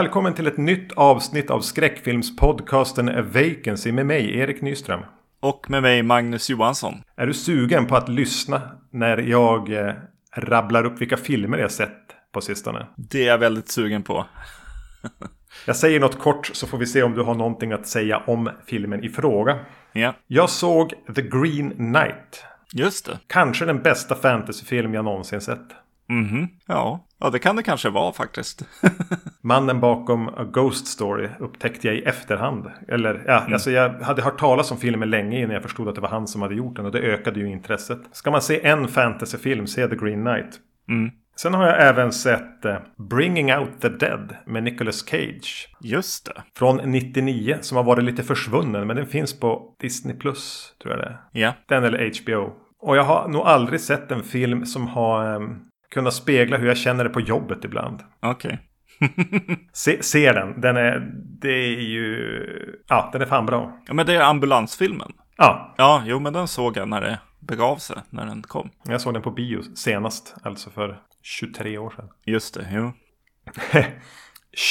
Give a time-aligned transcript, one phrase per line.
[0.00, 5.00] Välkommen till ett nytt avsnitt av skräckfilmspodcasten Vacancy med mig, Erik Nyström.
[5.40, 6.94] Och med mig, Magnus Johansson.
[7.16, 9.94] Är du sugen på att lyssna när jag eh,
[10.36, 11.98] rabblar upp vilka filmer jag sett
[12.32, 12.86] på sistone?
[12.96, 14.26] Det är jag väldigt sugen på.
[15.66, 18.50] jag säger något kort så får vi se om du har någonting att säga om
[18.66, 19.58] filmen i fråga.
[19.92, 20.14] Ja.
[20.26, 22.44] Jag såg The Green Knight.
[22.72, 23.18] Just det.
[23.26, 25.68] Kanske den bästa fantasyfilm jag någonsin sett.
[26.10, 27.06] Mhm, ja.
[27.20, 28.68] Ja, det kan det kanske vara faktiskt.
[29.42, 32.70] Mannen bakom A Ghost Story upptäckte jag i efterhand.
[32.88, 33.52] Eller ja, mm.
[33.52, 36.26] alltså jag hade hört talas om filmen länge innan jag förstod att det var han
[36.26, 36.86] som hade gjort den.
[36.86, 38.00] Och det ökade ju intresset.
[38.12, 40.60] Ska man se en fantasyfilm, se The Green Knight.
[40.88, 41.10] Mm.
[41.36, 42.76] Sen har jag även sett uh,
[43.10, 45.68] Bringing Out the Dead med Nicolas Cage.
[45.80, 46.42] Just det.
[46.56, 48.86] Från 99 som har varit lite försvunnen.
[48.86, 51.20] Men den finns på Disney Plus tror jag det är.
[51.32, 51.52] Ja.
[51.68, 52.52] Den eller HBO.
[52.82, 56.76] Och jag har nog aldrig sett en film som har um, kunna spegla hur jag
[56.76, 58.00] känner det på jobbet ibland.
[58.20, 58.48] Okej.
[58.48, 58.58] Okay.
[59.72, 60.60] Se, ser den.
[60.60, 61.10] Den är,
[61.40, 63.78] det är ju, ja den är fan bra.
[63.86, 65.12] Ja men det är ambulansfilmen.
[65.36, 65.74] Ja.
[65.78, 68.70] Ja, jo men den såg jag när det begav sig, när den kom.
[68.84, 72.08] Jag såg den på bio senast, alltså för 23 år sedan.
[72.24, 72.92] Just det, jo.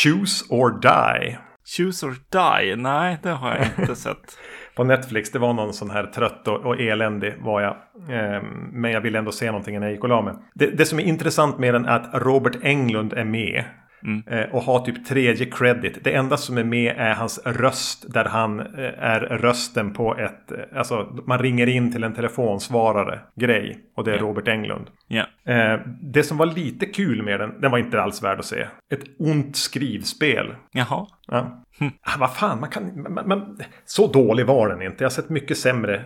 [0.04, 1.40] Choose or Die.
[1.78, 2.76] Choose or Die?
[2.76, 4.38] Nej, det har jag inte sett
[4.76, 5.32] på Netflix.
[5.32, 7.76] Det var någon sån här trött och, och eländig var jag.
[8.10, 10.34] Eh, men jag ville ändå se någonting när jag gick och la mig.
[10.54, 13.64] Det, det som är intressant med den är att Robert Englund är med.
[14.04, 14.24] Mm.
[14.28, 16.00] Eh, och har typ tredje credit.
[16.04, 18.14] Det enda som är med är hans röst.
[18.14, 20.52] Där han eh, är rösten på ett...
[20.52, 23.80] Eh, alltså man ringer in till en telefonsvarare grej.
[23.96, 24.28] Och det är yeah.
[24.28, 24.88] Robert Englund.
[25.10, 25.80] Yeah.
[26.02, 27.62] det som var lite kul med den.
[27.62, 28.68] Den var inte alls värd att se.
[28.92, 30.56] Ett ont skrivspel.
[30.72, 31.08] Jaha.
[31.28, 31.64] Ja.
[31.80, 31.92] Hm.
[32.02, 33.02] Ah, vad fan, man kan...
[33.02, 35.04] Man, man, så dålig var den inte.
[35.04, 36.06] Jag har sett mycket sämre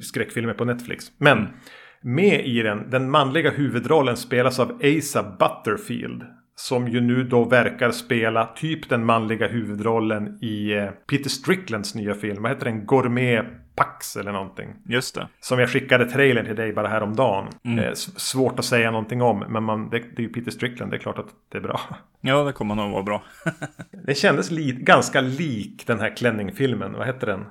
[0.00, 1.12] skräckfilmer på Netflix.
[1.18, 1.50] Men mm.
[2.02, 6.24] med i den, den manliga huvudrollen spelas av Asa Butterfield.
[6.66, 12.14] Som ju nu då verkar spela typ den manliga huvudrollen i eh, Peter Stricklands nya
[12.14, 12.42] film.
[12.42, 12.86] Vad heter den?
[12.86, 13.44] Gourmet
[13.74, 14.68] Pax eller någonting.
[14.88, 15.28] Just det.
[15.40, 17.48] Som jag skickade trailern till dig bara häromdagen.
[17.64, 17.78] Mm.
[17.78, 19.44] Eh, svårt att säga någonting om.
[19.48, 20.92] Men man, det, det är ju Peter Strickland.
[20.92, 21.80] Det är klart att det är bra.
[22.20, 23.22] Ja, det kommer nog vara bra.
[24.06, 26.92] det kändes li ganska lik den här klänningfilmen.
[26.92, 27.44] Vad heter den?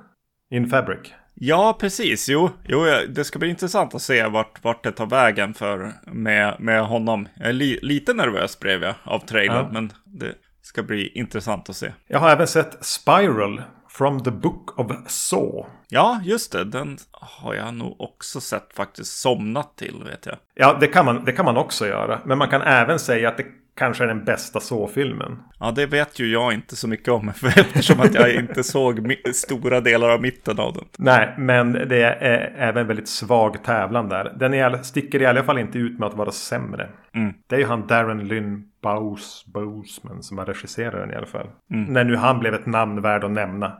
[0.50, 1.14] In Fabric.
[1.34, 2.28] Ja, precis.
[2.28, 6.56] Jo, jo, det ska bli intressant att se vart, vart det tar vägen för med,
[6.58, 7.28] med honom.
[7.34, 9.68] Jag är li, lite nervös blev jag av trailern, ja.
[9.72, 11.92] men det ska bli intressant att se.
[12.06, 15.66] Jag har även sett Spiral from the Book of Saw.
[15.90, 16.64] Ja, just det.
[16.64, 20.36] Den har jag nog också sett faktiskt somnat till, vet jag.
[20.54, 22.20] Ja, det kan man, det kan man också göra.
[22.24, 23.46] Men man kan även säga att det
[23.80, 25.38] kanske är den bästa så-filmen.
[25.60, 27.32] Ja, det vet ju jag inte så mycket om.
[27.36, 30.84] För eftersom att jag inte såg stora delar av mitten av den.
[30.98, 34.32] Nej, men det är även väldigt svag tävlan där.
[34.38, 36.88] Den är, sticker i alla fall inte ut med att vara sämre.
[37.14, 37.34] Mm.
[37.46, 41.46] Det är ju han Darren Lynn Baus, Bousman som har regisserat den i alla fall.
[41.70, 41.92] Mm.
[41.92, 43.72] När nu han blev ett namn värd att nämna.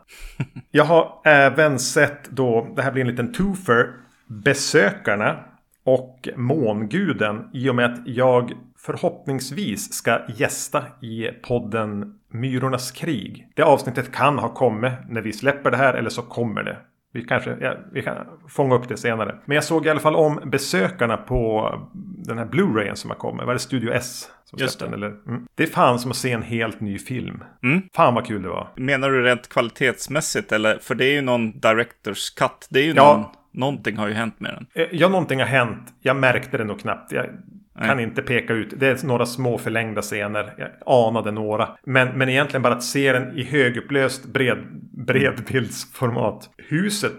[0.70, 1.99] jag har även sett
[2.30, 3.90] då, det här blir en liten twofer,
[4.26, 5.44] Besökarna
[5.84, 13.48] och Månguden i och med att jag förhoppningsvis ska gästa i podden Myrornas krig.
[13.54, 16.76] Det avsnittet kan ha kommit när vi släpper det här eller så kommer det.
[17.12, 18.16] Vi, kanske, ja, vi kan
[18.48, 19.38] fånga upp det senare.
[19.44, 21.74] Men jag såg i alla fall om besökarna på
[22.26, 23.46] den här Blu-rayen som har kommit.
[23.46, 24.28] Var det Studio S?
[24.44, 24.84] Som Just det.
[24.84, 25.06] Den, eller?
[25.06, 25.46] Mm.
[25.54, 27.44] Det är fan som att se en helt ny film.
[27.62, 27.82] Mm.
[27.94, 28.68] Fan vad kul det var.
[28.76, 30.78] Menar du rent kvalitetsmässigt eller?
[30.78, 32.66] För det är ju någon Directors Cut.
[32.70, 33.16] Det är ju ja.
[33.16, 34.66] någon, någonting har ju hänt med den.
[34.74, 35.94] Eh, ja, någonting har hänt.
[36.00, 37.12] Jag märkte det nog knappt.
[37.12, 37.26] Jag
[37.86, 38.74] kan inte peka ut.
[38.76, 40.54] Det är några små förlängda scener.
[40.58, 41.68] Jag anade några.
[41.84, 44.58] Men, men egentligen bara att se den i högupplöst bred,
[45.06, 46.50] bredbildsformat.
[46.68, 47.14] Huset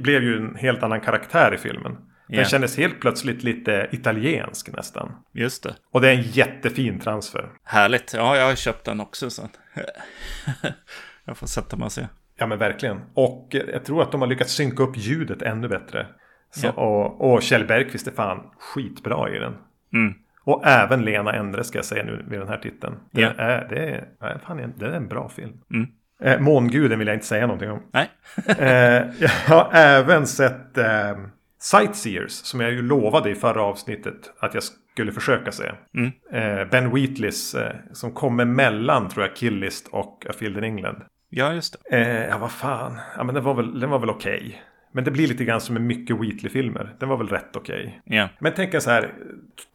[0.00, 1.96] blev ju en helt annan karaktär i filmen.
[2.26, 2.48] Den yeah.
[2.48, 5.12] kändes helt plötsligt lite italiensk nästan.
[5.32, 5.74] Just det.
[5.92, 7.50] Och det är en jättefin transfer.
[7.64, 8.14] Härligt.
[8.14, 9.30] Ja, jag har köpt den också.
[9.30, 9.48] Så.
[11.24, 12.06] jag får sätta mig och se.
[12.36, 13.00] Ja, men verkligen.
[13.14, 16.06] Och jag tror att de har lyckats synka upp ljudet ännu bättre.
[16.50, 16.78] Så, yeah.
[16.78, 19.56] och, och Kjell Bergqvist är fan skitbra i den.
[19.94, 20.14] Mm.
[20.44, 22.94] Och även Lena Endre ska jag säga nu vid den här titeln.
[23.10, 23.34] Det, yeah.
[23.38, 25.52] är, det, är, fan, det är en bra film.
[25.70, 25.86] Mm.
[26.20, 27.82] Eh, Månguden vill jag inte säga någonting om.
[27.92, 28.10] Nej.
[28.58, 31.16] eh, jag har även sett eh,
[31.60, 34.62] Sightseers som jag ju lovade i förra avsnittet att jag
[34.92, 35.72] skulle försöka se.
[35.94, 36.12] Mm.
[36.32, 41.02] Eh, ben Wheatleys eh, som kommer mellan tror jag Killist och A Field in England.
[41.30, 41.96] Ja, just det.
[41.96, 42.98] Eh, ja, vad fan.
[43.16, 44.36] Ja, men den var väl, den var väl okej.
[44.36, 44.54] Okay.
[44.94, 46.96] Men det blir lite grann som med mycket Wheatley-filmer.
[47.00, 48.00] Den var väl rätt okej.
[48.06, 48.16] Okay.
[48.16, 48.30] Yeah.
[48.38, 49.12] Men tänk en så här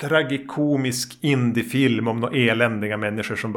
[0.01, 3.54] tragikomisk indiefilm om några eländiga människor som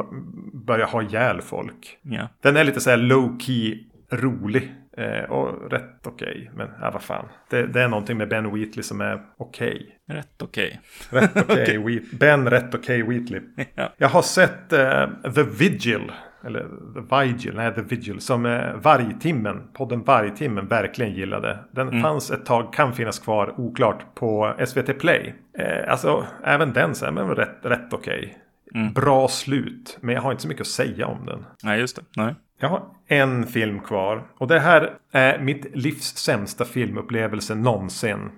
[0.53, 1.97] börjar ha ihjäl folk.
[2.11, 2.27] Yeah.
[2.41, 3.77] Den är lite så här low-key
[4.11, 4.71] rolig.
[4.97, 6.27] Eh, och rätt okej.
[6.27, 6.49] Okay.
[6.53, 7.25] Men ja, vad fan.
[7.49, 9.97] Det, det, är någonting med Ben Wheatley som är okej.
[10.05, 10.17] Okay.
[10.17, 10.81] Rätt okej.
[11.11, 11.21] Okay.
[11.21, 11.77] Rätt okej.
[11.83, 12.01] Okay.
[12.19, 13.41] ben rätt okej Wheatley.
[13.75, 13.93] ja.
[13.97, 16.11] Jag har sett eh, The Vigil.
[16.45, 18.19] Eller The Vigil, nej The Vigil.
[18.19, 21.59] Som eh, Vargtimmen, podden Vargtimmen verkligen gillade.
[21.71, 22.01] Den mm.
[22.01, 25.33] fanns ett tag, kan finnas kvar, oklart, på SVT Play.
[25.57, 28.37] Eh, alltså även den så är men rätt, rätt okej.
[28.75, 28.93] Mm.
[28.93, 31.45] Bra slut, men jag har inte så mycket att säga om den.
[31.63, 32.01] Nej, just det.
[32.17, 32.35] Nej.
[32.59, 34.23] Jag har en film kvar.
[34.37, 38.31] Och det här är mitt livs sämsta filmupplevelse någonsin.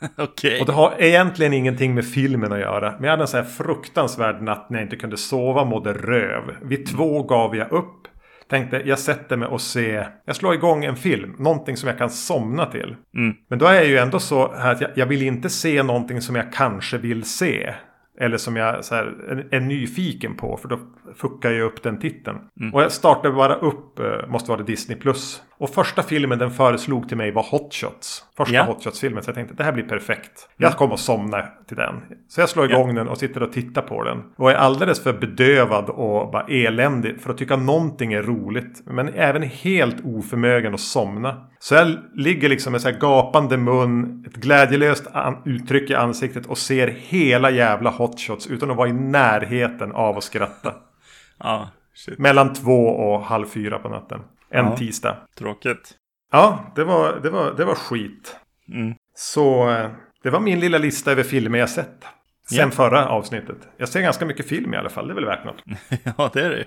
[0.16, 0.60] Okay.
[0.60, 2.90] Och det har egentligen ingenting med filmen att göra.
[2.90, 6.42] Men jag hade en sån här fruktansvärd natt när jag inte kunde sova, mådde röv.
[6.62, 8.08] Vid två gav jag upp.
[8.50, 12.10] Tänkte jag sätter mig och ser, jag slår igång en film, någonting som jag kan
[12.10, 12.96] somna till.
[13.16, 13.36] Mm.
[13.48, 16.20] Men då är jag ju ändå så här att jag, jag vill inte se någonting
[16.20, 17.74] som jag kanske vill se.
[18.20, 20.56] Eller som jag så här, är, är, nyfiken på.
[20.56, 20.78] För då
[21.16, 22.38] fuckar jag upp den titeln.
[22.60, 22.74] Mm.
[22.74, 25.42] Och jag startade bara upp, eh, måste vara det Disney Plus.
[25.58, 28.24] Och första filmen den föreslog till mig var Hot Shots.
[28.36, 28.66] Första yeah.
[28.66, 29.22] Hot Shots-filmen.
[29.22, 30.48] Så jag tänkte det här blir perfekt.
[30.56, 31.94] Jag kommer att somna till den.
[32.28, 32.94] Så jag slår igång yeah.
[32.94, 34.22] den och sitter och tittar på den.
[34.36, 38.82] Och är alldeles för bedövad och bara eländig för att tycka någonting är roligt.
[38.86, 41.46] Men även helt oförmögen att somna.
[41.58, 45.06] Så jag ligger liksom med så här gapande mun, ett glädjelöst
[45.44, 50.16] uttryck i ansiktet och ser hela jävla Hot Shots utan att vara i närheten av
[50.16, 50.74] att skratta.
[51.94, 52.18] shit.
[52.18, 54.20] Mellan två och halv fyra på natten.
[54.50, 55.16] En ja, tisdag.
[55.38, 55.94] Tråkigt.
[56.32, 58.36] Ja, det var, det var, det var skit.
[58.68, 58.94] Mm.
[59.14, 59.90] Så eh,
[60.22, 62.04] det var min lilla lista över filmer jag sett.
[62.48, 62.70] Sen yeah.
[62.70, 63.56] förra avsnittet.
[63.76, 65.06] Jag ser ganska mycket film i alla fall.
[65.08, 65.62] Det är väl värt något.
[66.16, 66.64] ja, det är det.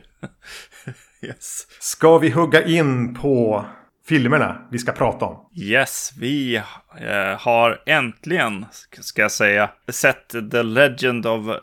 [1.27, 1.67] yes.
[1.79, 3.65] Ska vi hugga in på
[4.07, 5.49] filmerna vi ska prata om?
[5.55, 6.55] Yes, vi
[6.99, 11.57] eh, har äntligen, ska jag säga, sett The Legend of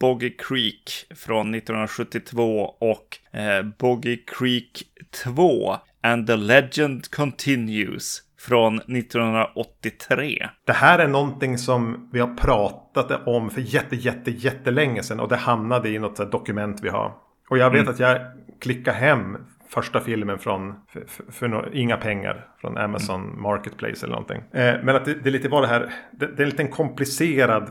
[0.00, 4.82] Boggy Creek från 1972 och eh, Boggy Creek
[5.24, 10.48] 2 And the Legend Continues från 1983.
[10.64, 15.28] Det här är någonting som vi har pratat om för jätte, jätte, jättelänge sedan och
[15.28, 17.14] det hamnade i något dokument vi har.
[17.50, 17.92] Och jag vet mm.
[17.92, 18.18] att jag
[18.60, 19.36] klickade hem
[19.68, 23.42] första filmen från för, för, för no inga pengar från Amazon mm.
[23.42, 24.42] Marketplace eller någonting.
[24.52, 25.92] Eh, men att det, det, lite var det här.
[26.10, 27.70] Det, det är en liten komplicerad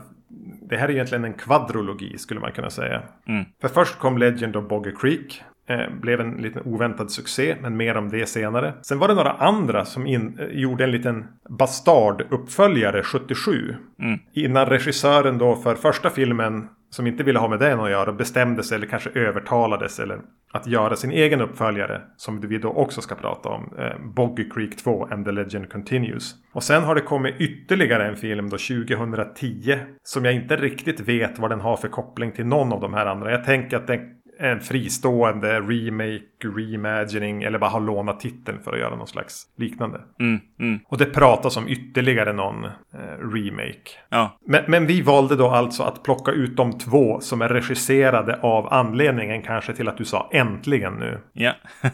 [0.68, 3.02] det här är egentligen en kvadrologi skulle man kunna säga.
[3.28, 3.44] Mm.
[3.60, 5.42] För först kom Legend of Bogger Creek.
[5.68, 8.74] Eh, blev en liten oväntad succé, men mer om det senare.
[8.82, 13.74] Sen var det några andra som in, eh, gjorde en liten bastard-uppföljare 77.
[13.98, 14.18] Mm.
[14.32, 18.62] Innan regissören då för första filmen som inte ville ha med den att göra bestämde
[18.62, 20.20] sig eller kanske övertalades eller
[20.52, 23.74] att göra sin egen uppföljare som vi då också ska prata om.
[23.78, 26.34] Eh, Boggy Creek 2 and the Legend Continues.
[26.52, 31.38] Och sen har det kommit ytterligare en film då 2010 som jag inte riktigt vet
[31.38, 33.30] vad den har för koppling till någon av de här andra.
[33.30, 34.00] Jag tänker att den
[34.40, 40.00] en fristående remake, reimagining eller bara har lånat titeln för att göra någon slags liknande.
[40.20, 40.80] Mm, mm.
[40.86, 43.90] Och det pratas om ytterligare någon eh, remake.
[44.08, 44.38] Ja.
[44.46, 48.72] Men, men, vi valde då alltså att plocka ut de två som är regisserade av
[48.72, 51.18] anledningen kanske till att du sa äntligen nu.
[51.32, 51.52] Ja.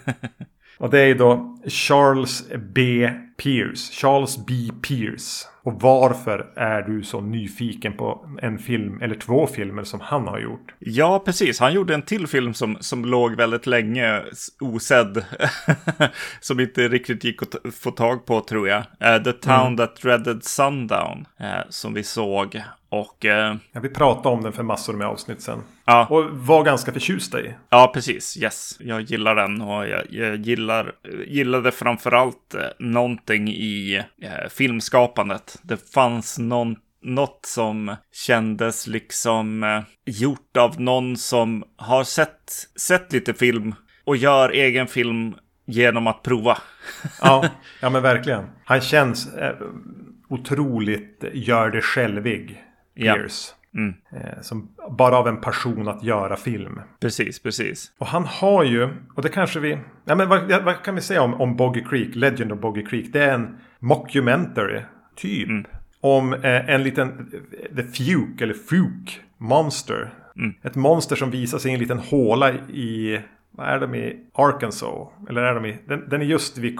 [0.78, 3.10] Och det är ju då Charles B.
[3.36, 3.92] Pierce.
[3.92, 4.54] Charles B.
[4.82, 5.46] Pierce.
[5.64, 10.38] Och varför är du så nyfiken på en film eller två filmer som han har
[10.38, 10.74] gjort?
[10.78, 11.60] Ja, precis.
[11.60, 14.22] Han gjorde en till film som, som låg väldigt länge
[14.60, 15.24] osedd.
[16.40, 18.78] som inte riktigt gick att få tag på tror jag.
[18.78, 19.76] Uh, The Town mm.
[19.76, 21.26] That Dreaded Sundown.
[21.40, 22.62] Uh, som vi såg.
[22.88, 23.24] Och...
[23.24, 23.30] Uh,
[23.72, 25.62] ja, vi pratade om den för massor med avsnitt sen.
[25.84, 26.06] Ja.
[26.10, 27.54] Och var ganska förtjusta i.
[27.68, 28.36] Ja, precis.
[28.42, 28.76] Yes.
[28.80, 30.92] Jag gillar den och jag, jag gillar,
[31.26, 32.54] gillade framförallt
[33.28, 34.02] någonting i
[34.50, 42.52] filmskapandet det fanns någon, något som kändes liksom eh, gjort av någon som har sett,
[42.80, 45.34] sett lite film och gör egen film
[45.66, 46.58] genom att prova.
[47.20, 47.48] ja,
[47.80, 48.44] ja men verkligen.
[48.64, 49.56] Han känns eh,
[50.28, 52.64] otroligt gör det självig.
[52.96, 53.54] Pierce.
[53.58, 53.63] Ja.
[53.74, 53.94] Mm.
[54.12, 56.80] Eh, som bara av en passion att göra film.
[57.00, 57.92] Precis, precis.
[57.98, 59.78] Och han har ju, och det kanske vi...
[60.04, 62.14] Ja, men vad, vad kan vi säga om, om Boggy Creek?
[62.14, 63.12] Legend of Boggy Creek.
[63.12, 64.80] Det är en mockumentary
[65.16, 65.48] Typ.
[65.48, 65.64] Mm.
[66.00, 67.30] Om eh, en liten
[67.76, 70.14] The Fuke eller Fuke Monster.
[70.36, 70.54] Mm.
[70.62, 73.20] Ett monster som visar sig i en liten håla i
[73.58, 75.08] är de i Arkansas?
[75.28, 75.78] Eller är de i...
[75.88, 76.78] Den, den är just vid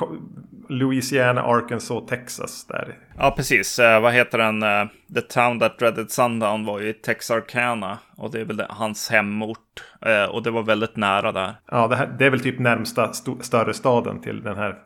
[0.68, 2.98] Louisiana, Arkansas, Texas där.
[3.18, 3.78] Ja, precis.
[3.78, 4.62] Uh, vad heter den?
[4.62, 7.98] Uh, The Town That Dreaded Sundown var ju i Texarkana.
[8.16, 9.82] Och det är väl hans hemort.
[10.06, 11.54] Uh, och det var väldigt nära där.
[11.70, 14.76] Ja, det, här, det är väl typ närmsta st större staden till den här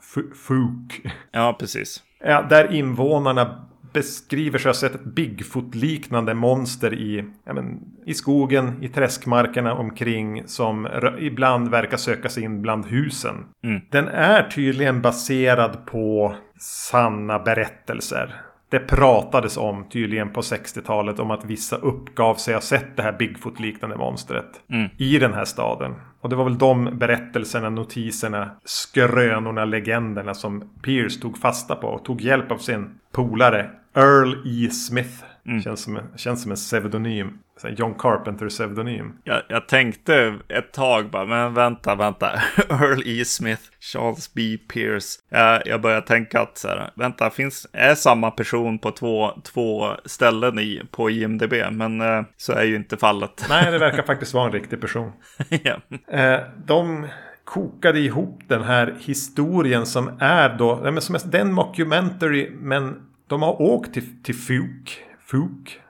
[0.47, 1.07] Fuk.
[1.33, 2.02] Ja, precis.
[2.25, 8.88] Ja, där invånarna beskriver sig ha sett ett Bigfoot-liknande monster i, men, i skogen, i
[8.88, 13.35] träskmarkerna omkring som ibland verkar söka sig in bland husen.
[13.64, 13.80] Mm.
[13.90, 18.35] Den är tydligen baserad på sanna berättelser.
[18.70, 23.12] Det pratades om tydligen på 60-talet om att vissa uppgav sig ha sett det här
[23.12, 24.88] Bigfoot-liknande monstret mm.
[24.96, 25.94] i den här staden.
[26.20, 32.04] Och det var väl de berättelserna, notiserna, skrönorna, legenderna som Pierce tog fasta på och
[32.04, 34.70] tog hjälp av sin polare Earl E.
[34.70, 35.25] Smith.
[35.49, 35.62] Mm.
[35.62, 37.38] Känns, som, känns som en pseudonym.
[37.76, 39.12] John Carpenter-pseudonym.
[39.25, 42.31] Jag, jag tänkte ett tag bara, men vänta, vänta.
[42.69, 43.25] Earl E.
[43.25, 44.59] Smith, Charles B.
[44.73, 45.19] Pierce.
[45.28, 49.90] Jag, jag började tänka att, så här, vänta, finns, är samma person på två, två
[50.05, 53.47] ställen i, på IMDB, men eh, så är ju inte fallet.
[53.49, 55.12] Nej, det verkar faktiskt vara en riktig person.
[55.49, 55.76] ja.
[56.19, 57.07] eh, de
[57.45, 63.62] kokade ihop den här historien som är då, som är den mockumentary, men de har
[63.62, 65.80] åkt till, till Fuk, Fuk,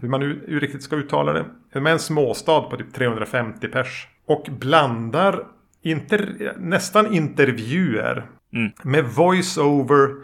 [0.00, 1.80] hur man nu riktigt ska uttala det.
[1.80, 4.08] Med en småstad på typ 350 pers.
[4.26, 5.44] Och blandar
[5.82, 8.70] inter, nästan intervjuer mm.
[8.82, 10.14] med voice-over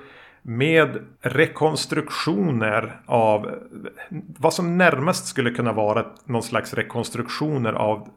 [0.49, 3.51] med rekonstruktioner av
[4.39, 8.09] vad som närmast skulle kunna vara någon slags rekonstruktioner av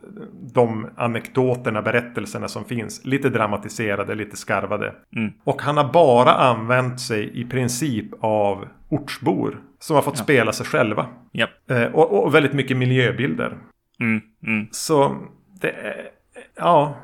[0.53, 3.05] de anekdoterna, berättelserna som finns.
[3.05, 4.95] Lite dramatiserade, lite skarvade.
[5.15, 5.33] Mm.
[5.43, 10.23] Och han har bara använt sig i princip av ortsbor som har fått ja.
[10.23, 11.07] spela sig själva.
[11.33, 11.71] Yep.
[11.71, 13.57] Eh, och, och, väldigt mycket miljöbilder.
[13.99, 14.21] Mm.
[14.47, 14.67] Mm.
[14.71, 15.15] Så
[15.61, 16.09] det är,
[16.55, 16.97] ja,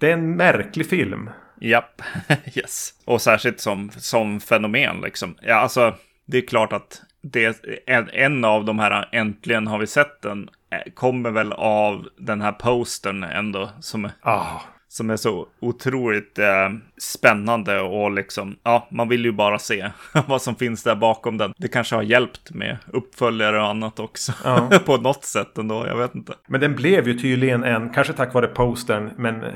[0.00, 1.30] det är en märklig film.
[1.60, 2.02] Japp,
[2.54, 2.90] yes.
[3.04, 5.34] Och särskilt som, som fenomen liksom.
[5.42, 5.94] Ja, alltså,
[6.26, 10.48] det är klart att det, en, en av de här, äntligen har vi sett den,
[10.70, 13.70] eh, kommer väl av den här postern ändå.
[13.80, 14.60] Som, ah.
[14.88, 19.90] som är så otroligt eh, spännande och liksom, ja, man vill ju bara se
[20.26, 21.52] vad som finns där bakom den.
[21.56, 24.32] Det kanske har hjälpt med uppföljare och annat också.
[24.44, 24.78] Ah.
[24.86, 26.34] på något sätt ändå, jag vet inte.
[26.46, 29.50] Men den blev ju tydligen en, kanske tack vare postern, men Eh,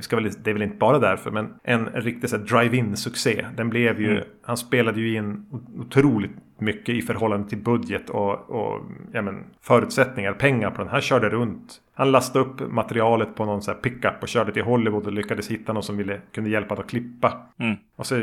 [0.00, 3.46] ska väl, det är väl inte bara därför, men en riktig drive-in succé.
[3.56, 4.24] Den blev ju, mm.
[4.42, 5.46] han spelade ju in
[5.78, 10.88] otroligt mycket i förhållande till budget och, och ja, men, förutsättningar, pengar på den.
[10.88, 11.80] Han körde runt.
[12.02, 15.72] Han lastade upp materialet på någon så pickup och körde till Hollywood och lyckades hitta
[15.72, 17.40] någon som ville, kunde hjälpa att klippa.
[17.58, 17.76] Mm.
[17.96, 18.22] Och så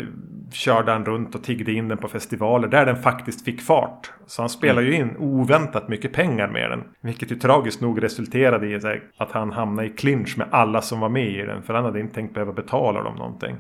[0.51, 4.11] körde han runt och tiggde in den på festivaler där den faktiskt fick fart.
[4.27, 4.93] Så han spelade mm.
[4.93, 6.83] ju in oväntat mycket pengar med den.
[7.01, 10.99] Vilket ju tragiskt nog resulterade i här, att han hamnade i clinch med alla som
[10.99, 11.63] var med i den.
[11.63, 13.55] För han hade inte tänkt behöva betala dem någonting.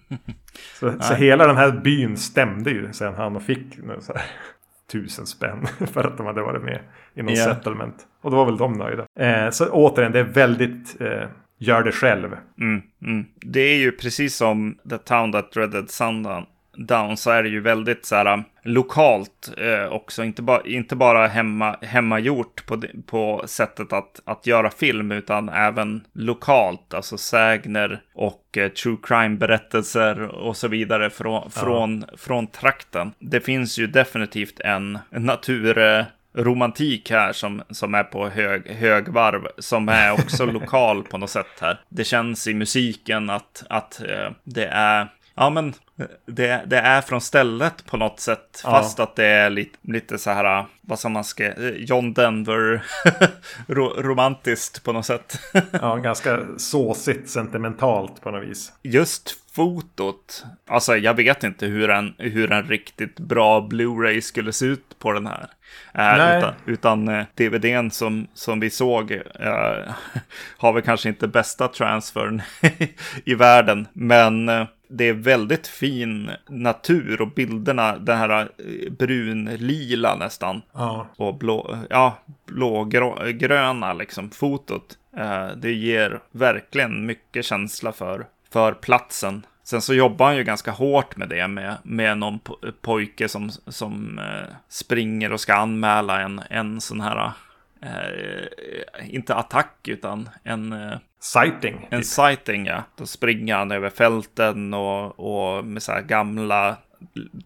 [0.80, 4.22] så, så hela den här byn stämde ju sen han och fick så här,
[4.90, 6.80] tusen spänn för att de hade varit med
[7.14, 7.54] i någon yeah.
[7.54, 7.96] settlement.
[8.20, 9.04] Och då var väl de nöjda.
[9.20, 11.28] Eh, så återigen, det är väldigt eh,
[11.60, 12.36] gör det själv.
[12.60, 13.24] Mm, mm.
[13.40, 16.46] Det är ju precis som The Town That Dreaded Sundown
[16.76, 20.24] Down så är det ju väldigt så här, um, lokalt eh, också.
[20.24, 26.04] Inte, ba, inte bara hemma, hemmagjort på, på sättet att, att göra film, utan även
[26.12, 26.94] lokalt.
[26.94, 31.50] Alltså sägner och eh, true crime-berättelser och så vidare från, ja.
[31.50, 33.12] från, från trakten.
[33.18, 39.88] Det finns ju definitivt en natur romantik här som, som är på hög, högvarv, som
[39.88, 41.80] är också lokal på något sätt här.
[41.88, 45.74] Det känns i musiken att, att eh, det är Ja, men
[46.26, 48.60] det, det är från stället på något sätt.
[48.64, 48.70] Ja.
[48.70, 52.82] Fast att det är lite, lite så här, vad som man ska, John Denver
[54.02, 55.38] romantiskt på något sätt.
[55.70, 58.72] ja, ganska såsigt sentimentalt på något vis.
[58.82, 60.44] Just fotot.
[60.66, 65.12] Alltså, jag vet inte hur en, hur en riktigt bra Blu-ray skulle se ut på
[65.12, 65.46] den här.
[65.94, 69.20] Äh, utan, utan eh, DVDn som, som vi såg äh,
[70.58, 72.42] har väl kanske inte bästa transfern
[73.24, 73.88] i världen.
[73.92, 80.62] Men eh, det är väldigt fin natur och bilderna, den här eh, brunlila nästan.
[80.72, 81.06] Ja.
[81.16, 84.98] Och blå, ja, blågröna liksom, fotot.
[85.16, 89.46] Eh, det ger verkligen mycket känsla för, för platsen.
[89.70, 92.40] Sen så jobbar han ju ganska hårt med det, med, med någon
[92.80, 97.32] pojke som, som eh, springer och ska anmäla en, en sån här
[97.82, 100.72] eh, inte attack utan en...
[100.72, 101.86] Eh, sighting.
[101.90, 102.06] En typ.
[102.06, 102.82] sighting, ja.
[102.96, 106.76] Då springer han över fälten och, och med så här gamla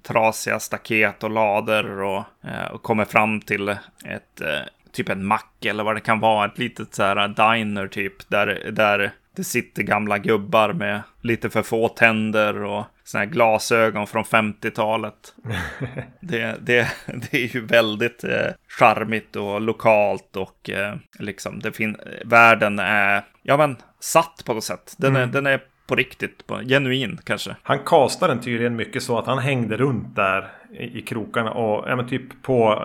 [0.02, 3.68] trasiga staket och lader och, eh, och kommer fram till
[4.04, 4.60] ett eh,
[4.92, 6.46] typ en mack eller vad det kan vara.
[6.46, 11.62] Ett litet så här diner typ där, där det sitter gamla gubbar med lite för
[11.62, 15.34] få tänder och såna här glasögon från 50-talet.
[16.20, 21.96] det, det, det är ju väldigt eh, charmigt och lokalt och eh, liksom det fin
[22.24, 24.94] världen är, ja men, satt på något sätt.
[24.98, 25.28] Den, mm.
[25.28, 27.56] är, den är på riktigt, på, genuin kanske.
[27.62, 31.90] Han kastade den tydligen mycket så att han hängde runt där i, i krokarna och
[31.90, 32.82] ja, men typ på,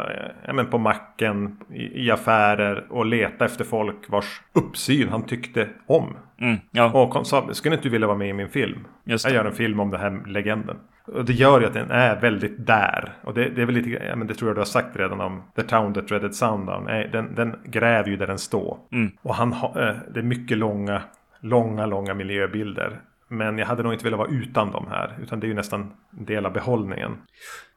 [0.48, 5.68] ja, men på macken i, i affärer och leta efter folk vars uppsyn han tyckte
[5.86, 6.18] om.
[6.42, 6.92] Mm, ja.
[6.92, 8.88] Och sa, skulle inte du vilja vara med i min film?
[9.04, 10.78] Jag gör en film om den här legenden.
[11.06, 13.14] Och det gör ju att den är väldigt där.
[13.24, 15.22] Och det, det är väl lite, ja, men det tror jag du har sagt redan
[15.22, 16.86] om The Town That Dreaded Sundown.
[16.86, 18.78] Den, den gräver ju där den står.
[18.92, 19.12] Mm.
[19.22, 21.02] Och han har, eh, det är mycket långa,
[21.40, 23.00] långa, långa miljöbilder.
[23.28, 25.18] Men jag hade nog inte velat vara utan dem här.
[25.22, 27.18] Utan det är ju nästan en del av behållningen.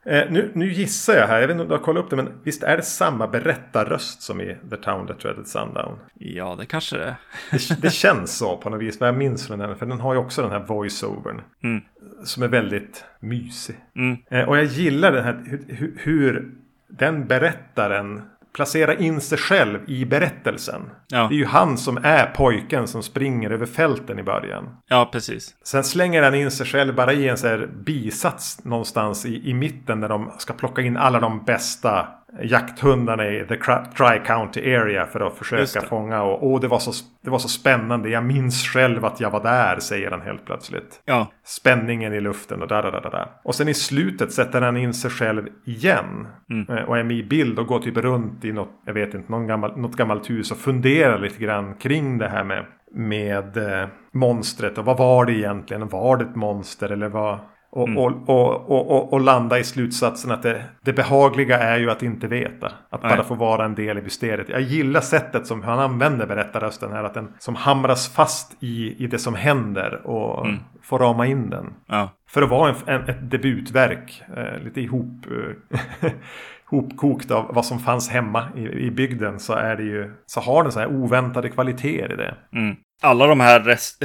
[0.04, 2.16] Eh, nu, nu gissar jag här, jag vet inte om du har kollat upp det,
[2.16, 5.98] men visst är det samma berättarröst som i The Town That Dreaded Sundown?
[6.14, 7.14] Ja, det kanske det är.
[7.50, 9.76] Det, det känns så på något vis, vad jag minns från den.
[9.76, 11.40] För den har ju också den här voiceovern.
[11.62, 11.82] Mm.
[12.24, 13.76] Som är väldigt mysig.
[13.96, 14.16] Mm.
[14.30, 16.50] Eh, och jag gillar den här, hur, hur
[16.88, 20.82] den berättaren placerar in sig själv i berättelsen.
[21.08, 21.26] Ja.
[21.28, 24.76] Det är ju han som är pojken som springer över fälten i början.
[24.88, 25.54] Ja, precis.
[25.64, 29.54] Sen slänger han in sig själv bara i en så här bisats någonstans i, i
[29.54, 32.08] mitten där de ska plocka in alla de bästa
[32.40, 33.56] jakthundarna i the
[33.96, 36.22] Tri-County Area för att försöka fånga.
[36.22, 36.92] Och åh, det, var så,
[37.24, 38.08] det var så spännande.
[38.10, 41.02] Jag minns själv att jag var där, säger han helt plötsligt.
[41.04, 43.26] Ja, Spänningen i luften och där, där, där, där.
[43.44, 46.26] Och sen i slutet sätter han in sig själv igen.
[46.50, 46.78] Mm.
[46.78, 49.32] Eh, Och är med i bild och går typ runt i något, jag vet inte,
[49.32, 53.88] någon gammal, något gammalt hus och funderar lite grann kring det här med, med eh,
[54.12, 54.78] monstret.
[54.78, 55.88] Och vad var det egentligen?
[55.88, 57.38] Var det ett monster eller vad?
[57.74, 57.98] Och, Mm.
[57.98, 62.26] och, och, och, och, landa i slutsatsen att det, det behagliga är ju att inte
[62.26, 62.72] veta.
[62.90, 63.16] Att Nej.
[63.16, 64.48] bara få vara en del i mysteriet.
[64.48, 67.04] Jag gillar sättet som han använder berättarrösten här.
[67.04, 70.58] Att den som hamras fast i, i det som händer och Mm.
[70.82, 71.72] får rama in den.
[71.86, 74.22] ja, För att vara en, en, ett debutverk.
[74.36, 76.10] Eh, lite ihop, eh,
[76.64, 79.40] hopkokt av vad som fanns hemma i, i bygden.
[79.40, 82.34] Så, är det ju, så har den så här oväntade kvaliteter i det.
[82.52, 82.76] Mm.
[83.02, 84.02] Alla de här rest...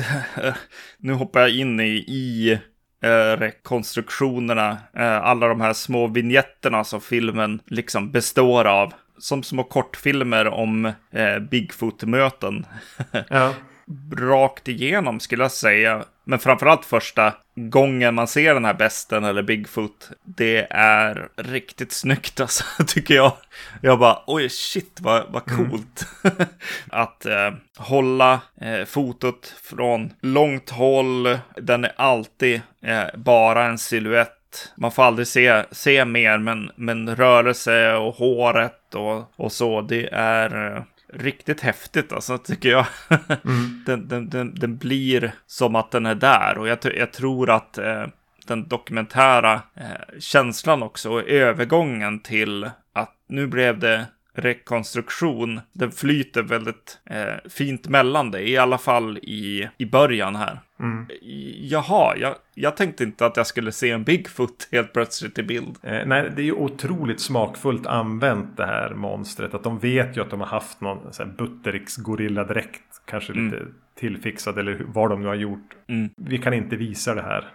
[0.99, 2.59] nu hoppar jag in i, i
[3.37, 4.77] rekonstruktionerna.
[4.93, 8.93] Eh, alla de här små vignetterna som filmen liksom består av.
[9.19, 12.65] Som små kortfilmer om eh, Bigfoot-möten.
[13.29, 13.53] Ja.
[14.15, 16.05] Rakt igenom skulle jag säga.
[16.23, 20.09] Men framförallt första gången man ser den här besten eller Bigfoot.
[20.23, 23.31] Det är riktigt snyggt alltså, tycker jag.
[23.81, 26.07] Jag bara, oj shit vad, vad coolt.
[26.89, 31.37] att eh, hålla eh, fotot från långt håll.
[31.55, 34.33] Den är alltid eh, bara en silhuett.
[34.77, 40.09] Man får aldrig se, se mer, men, men rörelse och håret och, och så, det
[40.11, 42.85] är eh, riktigt häftigt alltså, tycker jag.
[43.85, 47.77] den, den, den, den blir som att den är där och jag, jag tror att
[47.77, 48.05] eh,
[48.47, 55.61] den dokumentära eh, känslan också och övergången till att nu blev det rekonstruktion.
[55.73, 60.59] Den flyter väldigt eh, fint mellan det, i alla fall i, i början här.
[60.79, 61.05] Mm.
[61.61, 65.75] Jaha, jag, jag tänkte inte att jag skulle se en Bigfoot helt plötsligt i bild.
[65.83, 69.53] Eh, nej, det är ju otroligt smakfullt använt det här monstret.
[69.53, 72.81] Att de vet ju att de har haft någon så här Buttericks gorilladräkt.
[73.05, 73.65] Kanske lite
[73.99, 75.75] tillfixad eller vad de nu har gjort.
[75.87, 76.09] Mm.
[76.17, 77.45] Vi kan inte visa det här.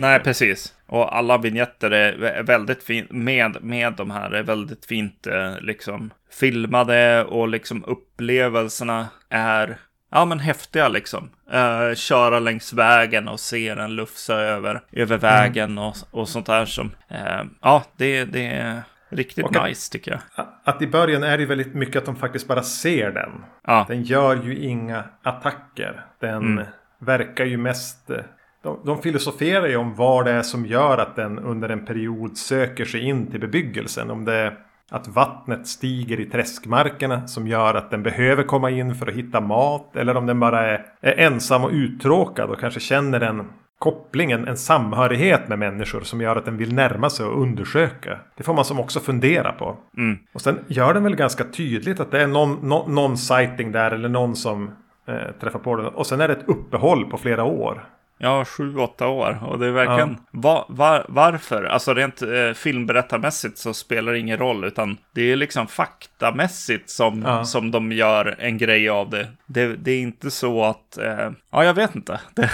[0.00, 0.74] Nej, precis.
[0.86, 5.60] Och alla vignetter är vä- väldigt fint med, med de här är väldigt fint eh,
[5.60, 9.78] liksom filmade och liksom upplevelserna är
[10.10, 11.30] ja, men häftiga liksom.
[11.52, 16.64] Eh, köra längs vägen och se den lufsa över, över vägen och, och sånt där
[16.64, 20.46] som eh, ja, det, det är riktigt Och att- nice tycker jag.
[20.64, 23.30] Att i början är det väldigt mycket att de faktiskt bara ser den.
[23.66, 26.04] Ja, Den gör ju inga attacker.
[26.20, 26.64] Den Mm.
[27.00, 28.10] verkar ju mest...
[28.10, 28.16] eh,
[28.62, 32.36] De, de filosoferar ju om vad det är som gör att den under en period
[32.38, 34.10] söker sig in till bebyggelsen.
[34.10, 34.58] Om det är
[34.90, 39.40] att vattnet stiger i träskmarkerna som gör att den behöver komma in för att hitta
[39.40, 39.96] mat.
[39.96, 43.44] Eller om den bara är, är ensam och uttråkad och kanske känner en
[43.78, 48.18] koppling, en, en samhörighet med människor som gör att den vill närma sig och undersöka.
[48.36, 49.76] Det får man som också fundera på.
[49.96, 53.72] mm, Och sen gör den väl ganska tydligt att det är någon, nå- någon sighting
[53.72, 54.70] där eller någon som
[55.08, 55.86] eh, träffar på den.
[55.86, 57.84] Och sen är det ett uppehåll på flera år.
[58.22, 59.38] Ja sju, åtta år.
[59.46, 61.64] Och det är verkligen, va, va, varför?
[61.64, 67.22] Alltså rent eh, filmberättarmässigt så spelar det ingen roll, utan det är liksom faktamässigt som,
[67.26, 67.44] Ja.
[67.44, 69.28] som de gör en grej av det.
[69.46, 72.20] Det, det är inte så att, eh, ja jag vet inte.
[72.34, 72.50] Det,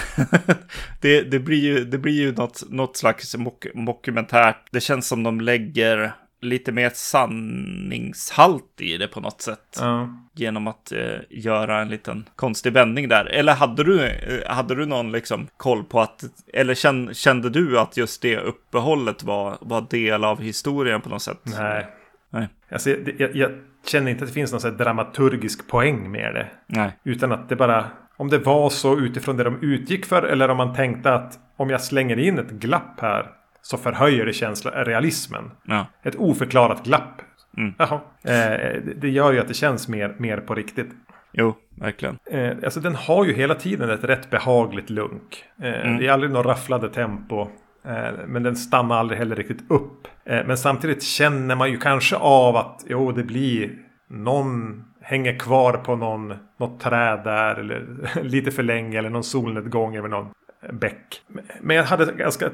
[1.01, 4.57] det, det blir ju, det blir ju något, något slags mok, mockumentärt.
[4.71, 6.13] Det känns som de lägger
[6.47, 10.09] lite mer sanningshalt i det på något sätt Ja.
[10.35, 13.25] genom att eh, göra en liten konstig vändning där.
[13.25, 17.79] Eller hade du, eh, hade du någon liksom koll på att, eller känn, kände du
[17.79, 21.41] att just det uppehållet var, var del av historien på något sätt?
[21.45, 21.87] Nej.
[22.31, 22.49] Nej.
[22.71, 23.51] Alltså, jag, jag
[23.87, 26.47] känner inte att det finns någon dramaturgisk poäng med det.
[26.67, 26.99] Nej.
[27.05, 27.85] Utan att det bara...
[28.19, 31.71] Om det var så utifrån det de utgick för eller om man tänkte att om
[31.71, 33.27] jag slänger in ett glapp här
[33.67, 35.51] så förhöjer det känsla, realismen.
[35.65, 35.87] Ja.
[36.03, 37.23] Ett oförklarat glapp.
[37.57, 37.75] Mm.
[37.79, 38.01] Jaha.
[38.25, 40.91] Eh, det gör ju att det känns mer, mer på riktigt.
[41.33, 42.19] Jo, verkligen.
[42.31, 45.45] Eh, alltså den har ju hela tiden ett rätt behagligt lunk.
[45.63, 45.99] Eh, Mm.
[45.99, 47.41] Det är aldrig något rafflade tempo.
[47.85, 50.09] Eh, men den stannar aldrig heller riktigt upp.
[50.25, 53.71] Eh, men samtidigt känner man ju kanske av att jo, det blir
[54.11, 57.55] någon hänger kvar på någon, något träd där.
[57.55, 57.85] Eller
[58.23, 58.99] lite för länge.
[58.99, 60.29] Eller någon solnedgång över någon
[60.73, 61.23] bäck.
[61.61, 62.51] Men jag hade ganska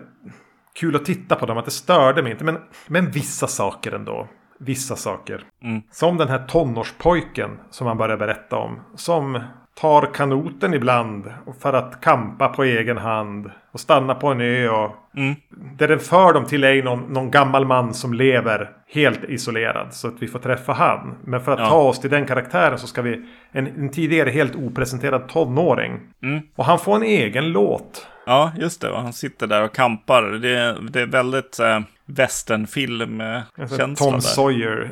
[0.75, 1.59] kul att titta på dem.
[1.59, 2.45] Att det störde mig inte.
[2.45, 4.29] Men, men vissa saker ändå.
[4.59, 5.45] Vissa saker.
[5.63, 5.83] Mm.
[5.91, 8.81] Som den här tonårspojken som han börjar berätta om.
[8.97, 9.41] Som
[9.81, 13.51] tar kanoten ibland för att kampa på egen hand.
[13.73, 14.69] Och stanna på en ö.
[14.69, 15.35] Och Mm.
[15.79, 19.95] det den för dem till är någon, någon gammal man som lever helt isolerad.
[19.95, 21.15] Så att vi får träffa han.
[21.25, 21.69] Men för att Ja.
[21.69, 23.29] ta oss till den karaktären så ska vi...
[23.53, 26.01] En, en tidigare helt opresenterad tonåring.
[26.23, 26.41] Mm.
[26.57, 28.07] Och han får en egen låt.
[28.27, 28.91] Ja, just det.
[28.91, 30.23] Och han sitter där och kampar.
[30.23, 34.21] Det det är väldigt eh, Alltså, westernfilm-känsla Tom där.
[34.21, 34.91] Sawyer.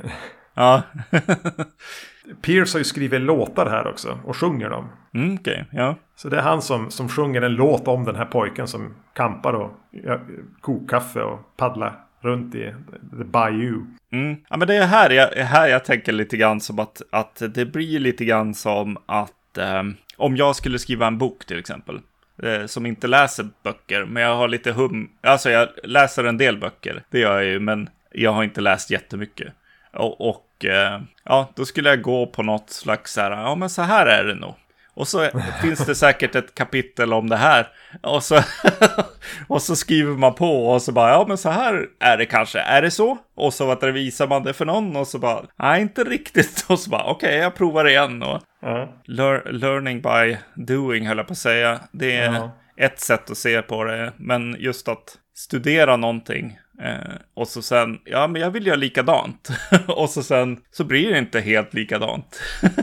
[0.55, 0.83] Ja,
[2.43, 4.19] Pierce har ju skrivit låtar här också.
[4.25, 4.89] Och sjunger dem.
[5.15, 5.65] mm, okej.
[5.73, 5.97] Ja.
[6.17, 9.53] Så det är han som, som sjunger en låt om den här pojken som kampar
[9.53, 10.21] och ja,
[10.61, 12.75] kokkaffe och paddlar runt i
[13.19, 13.87] the bayou.
[14.13, 14.37] Mm.
[14.49, 17.67] Ja, men det är här jag, här jag tänker lite grann som att, att det
[17.67, 19.83] blir lite grann som att eh,
[20.17, 22.01] om jag skulle skriva en bok till exempel.
[22.43, 25.11] Eh, som inte läser böcker, men jag har lite hum...
[25.21, 28.91] Alltså jag läser en del böcker, det gör jag ju, men jag har inte läst
[28.91, 29.53] jättemycket.
[29.93, 33.71] Och, och eh, ja, då skulle jag gå på något slags så här, ja men
[33.71, 34.55] så här är det nog.
[34.95, 35.29] Och så
[35.63, 37.67] finns det säkert ett kapitel om det här.
[38.03, 38.41] Och så,
[39.49, 42.59] och så skriver man på och så bara, ja men så här är det kanske.
[42.61, 43.19] Är det så?
[43.37, 46.65] Och så vad visar man det för någon och så bara, nej inte riktigt.
[46.69, 48.23] Och så bara, okej jag provar igen.
[48.23, 49.01] Och Ja.
[49.05, 51.81] lear, learning by doing höll jag på att säga.
[51.93, 52.51] Det är Ja.
[52.77, 54.13] ett sätt att se på det.
[54.17, 56.59] Men just att studera någonting.
[56.83, 59.49] Eh, och så sen, ja men jag vill göra likadant.
[59.89, 62.41] och så sen så blir det inte helt likadant.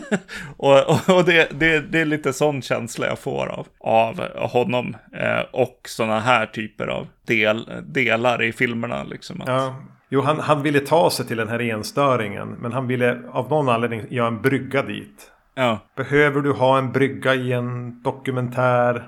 [0.57, 4.97] och och, och det, det, det är lite sån känsla jag får av, av honom.
[5.13, 9.03] Eh, och sådana här typer av del, delar i filmerna.
[9.03, 9.41] Liksom.
[9.41, 9.75] Att, Ja.
[10.10, 12.47] Jo, han, han ville ta sig till den här enstöringen.
[12.47, 15.31] Men han ville av någon anledning göra en brygga dit.
[15.55, 15.79] ja.
[15.95, 19.07] Behöver du ha en brygga i en dokumentär?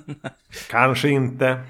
[0.70, 1.60] Kanske inte.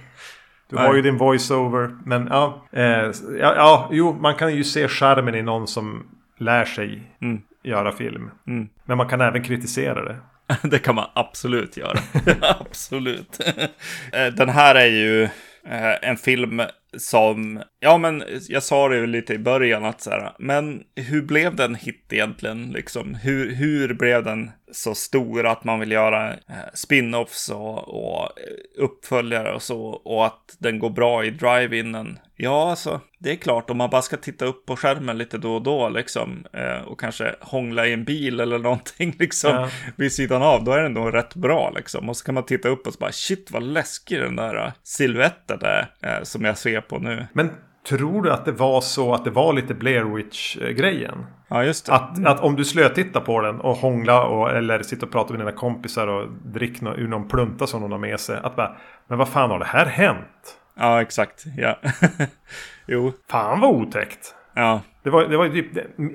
[0.68, 1.90] Du har ju din voiceover.
[2.04, 6.06] Men ja, eh, ja, ja, jo, man kan ju se charmen i någon som
[6.38, 7.40] lär sig Mm.
[7.62, 8.30] göra film.
[8.46, 8.68] Mm.
[8.84, 10.16] Men man kan även kritisera det.
[10.62, 11.98] Det kan man absolut göra.
[12.60, 13.40] absolut.
[14.12, 15.22] Eh, Den här är ju
[15.68, 16.62] eh, en film
[16.98, 21.22] som, ja men jag sa det ju lite i början att så här, men hur
[21.22, 23.14] blev den hit egentligen liksom?
[23.14, 26.36] Hur, hur blev den så stor att man vill göra eh,
[26.74, 32.18] spin-offs och, och eh, uppföljare och så och att den går bra i drive-inen?
[32.36, 35.54] Ja, alltså, det är klart om man bara ska titta upp på skärmen lite då
[35.54, 39.70] och då liksom eh, och kanske hångla i en bil eller någonting liksom Ja.
[39.96, 42.08] vid sidan av, då är den nog rätt bra liksom.
[42.08, 45.58] Och så kan man titta upp och så bara shit vad läskig den där siluetten
[45.62, 47.26] är som jag ser på nu.
[47.32, 47.50] Men
[47.88, 51.26] tror du att det var så att det var lite Blair Witch-grejen?
[51.48, 51.92] Ja, just det.
[51.92, 55.40] Att, att om du slötittar på den och hångla och, eller sitta och prata med
[55.40, 58.38] dina kompisar och dricka nå- ur någon plunta som någon har med sig.
[58.42, 58.76] Att bara,
[59.08, 60.58] men vad fan har det här hänt?
[60.76, 61.44] Ja, exakt.
[61.56, 61.78] Ja.
[62.86, 64.34] jo, Fan vad otäckt.
[64.54, 64.80] ja.
[65.02, 65.66] Det var, det var typ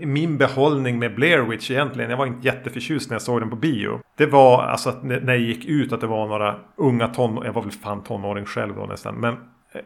[0.05, 2.09] min behållning med Blair Witch egentligen.
[2.09, 3.99] Jag var inte jätteförtjust när jag såg den på bio.
[4.17, 7.45] Det var alltså att när jag gick ut att det var några unga tonåringar.
[7.45, 9.15] Jag var väl fan tonåring själv då nästan.
[9.15, 9.35] Men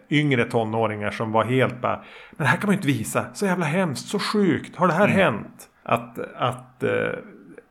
[0.10, 2.04] yngre tonåringar som var helt bara.
[2.32, 3.26] Men det här kan man ju inte visa.
[3.34, 4.08] Så jävla hemskt.
[4.08, 4.76] Så sjukt.
[4.76, 5.70] Har det här hänt?
[5.84, 6.92] Att, att eh,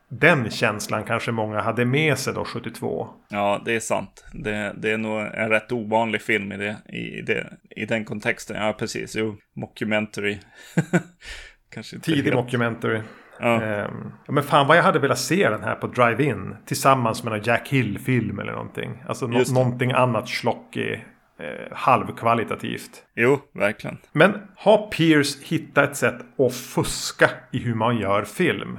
[0.08, 3.08] den känslan kanske många hade med sig då 72.
[3.28, 4.24] Ja, det är sant.
[4.32, 8.56] Det, det är nog en rätt ovanlig film i, det, i, det, i den kontexten.
[8.66, 9.16] Ja, precis.
[9.16, 10.38] Jo, mockumentary.
[11.74, 13.00] Kanske Tidig helt- mockumentary.
[13.40, 13.62] Ja.
[13.62, 16.56] Ehm, men fan vad jag hade velat se den här på Drive-In.
[16.66, 19.02] Tillsammans med någon Jack Hill-film eller någonting.
[19.08, 19.52] Alltså det.
[19.52, 21.04] någonting annat schlockig.
[21.42, 23.02] Eh, halvkvalitativt.
[23.16, 23.98] Jo, verkligen.
[24.12, 28.78] Men har Pierce hittat ett sätt att fuska i hur man gör film?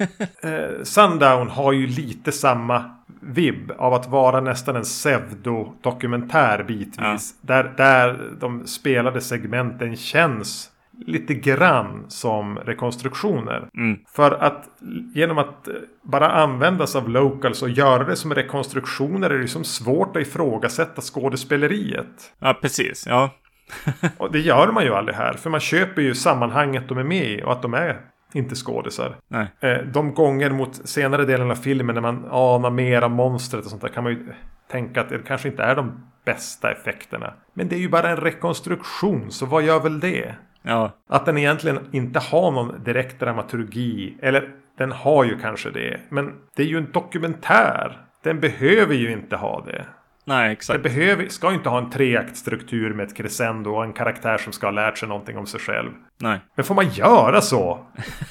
[0.42, 2.84] eh, Sundown har ju lite samma
[3.20, 7.34] vibb av att vara nästan en pseudo-dokumentär bitvis.
[7.40, 10.70] Där, där de spelade segmenten känns
[11.06, 13.68] lite grann som rekonstruktioner.
[13.76, 13.98] Mm.
[14.12, 14.68] För att
[15.14, 19.40] genom att eh, bara använda sig av locals och göra det som rekonstruktioner är det
[19.40, 22.32] liksom svårt att ifrågasätta skådespeleriet.
[22.38, 23.06] Ja, precis.
[23.08, 23.30] Ja,
[24.18, 25.32] Och det gör man ju aldrig här.
[25.32, 28.00] För man köper ju sammanhanget de är med i och att de är
[28.32, 29.16] inte skådisar.
[29.28, 29.46] nej.
[29.60, 33.70] Eh, De gånger mot senare delen av filmen när man anar mer av monstret och
[33.70, 34.26] sånt där kan man ju
[34.70, 37.34] tänka att det kanske inte är de bästa effekterna.
[37.54, 40.34] Men det är ju bara en rekonstruktion, så vad gör väl det?
[40.64, 40.92] Ja.
[41.08, 44.16] Att den egentligen inte har någon direkt dramaturgi.
[44.22, 44.48] Eller
[44.78, 46.00] den har ju kanske det.
[46.08, 48.06] Men det är ju en dokumentär.
[48.22, 49.84] Den behöver ju inte ha det.
[50.26, 50.82] Nej, exakt.
[50.82, 54.72] behöver, ska inte ha en treaktstruktur med ett crescendo och en karaktär som ska ha
[54.72, 55.90] lärt sig någonting om sig själv.
[56.20, 56.40] Nej.
[56.54, 57.86] Men får man göra så?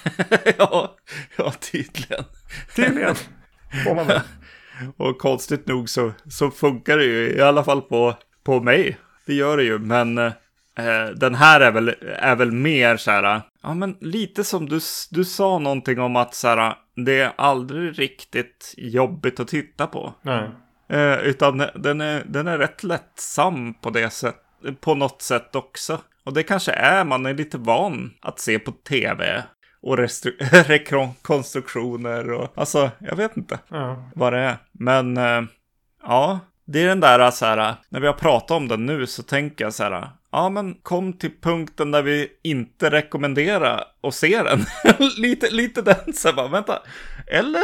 [0.57, 0.95] ja,
[1.37, 2.23] ja, tydligen.
[2.75, 3.15] Tydligen.
[3.85, 4.19] Får man väl.
[4.97, 8.97] Och konstigt nog så, så funkar det ju i alla fall på, på mig.
[9.25, 10.31] Det gör det ju, men eh,
[11.15, 14.79] den här är väl, är väl mer så här, ja men lite som du,
[15.11, 20.13] du sa någonting om att så här, det är aldrig riktigt jobbigt att titta på.
[20.21, 20.49] Nej.
[20.89, 24.35] Eh, utan den är, den är rätt lättsam på det sätt,
[24.79, 26.01] på något sätt också.
[26.23, 29.43] Och det kanske är, man är lite van att se på tv
[29.81, 29.97] och
[30.67, 34.09] rekonstruktioner och alltså, jag vet inte Ja.
[34.15, 34.57] vad det är.
[34.71, 35.41] Men eh,
[36.03, 39.23] ja, det är den där så här, när vi har pratat om den nu så
[39.23, 44.43] tänker jag så här, ja men kom till punkten där vi inte rekommenderar att se
[44.43, 44.59] den.
[45.17, 46.79] lite, lite den, så bara, vänta,
[47.27, 47.63] eller?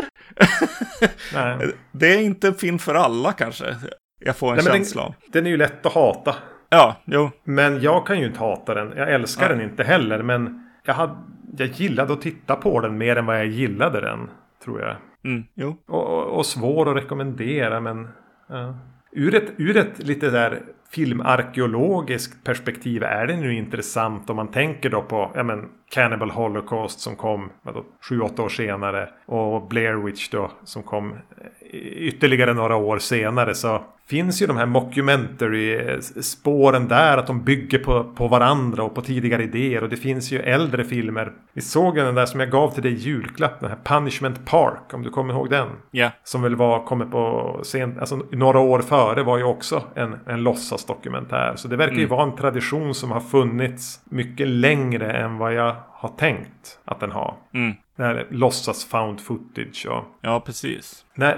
[1.91, 3.75] Det är inte en film för alla kanske.
[4.19, 6.35] Jag får en Nej, känsla den, den är ju lätt att hata.
[6.69, 7.31] Ja, jo.
[7.43, 8.93] Men jag kan ju inte hata den.
[8.97, 9.57] Jag älskar Nej.
[9.57, 10.23] den inte heller.
[10.23, 11.15] Men jag, hade,
[11.57, 14.29] jag gillade att titta på den mer än vad jag gillade den.
[14.63, 14.95] Tror jag.
[15.23, 15.77] Mm, jo.
[15.87, 18.07] Och, och, och svår att rekommendera men...
[18.49, 18.77] Ja.
[19.11, 24.89] Ur, ett, ur ett lite där filmarkeologiskt perspektiv är den ju intressant om man tänker
[24.89, 29.09] då på ja, men, Cannibal Holocaust som kom vadå, sju, åtta år senare.
[29.25, 33.55] Och Blair Witch då som kom eh, ytterligare några år senare.
[33.55, 37.17] Så finns ju de här mockumentary-spåren där.
[37.17, 39.83] Att de bygger på, på varandra och på tidigare idéer.
[39.83, 41.31] Och det finns ju äldre filmer.
[41.53, 43.59] Vi såg den där som jag gav till dig i julklapp.
[43.59, 44.93] Den här Punishment Park.
[44.93, 45.67] Om du kommer ihåg den.
[45.91, 46.11] Ja.
[46.23, 50.43] Som väl var, kommer på sent, alltså några år före var ju också en, en
[50.43, 51.53] låtsasdokumentär.
[51.55, 52.09] Så det verkar ju Mm.
[52.09, 57.11] vara en tradition som har funnits mycket längre än vad jag har tänkt att den
[57.11, 57.35] har.
[57.53, 57.73] Mm.
[57.97, 60.03] Det här låtsas found footage och...
[60.21, 61.05] Ja, precis.
[61.15, 61.37] Nej,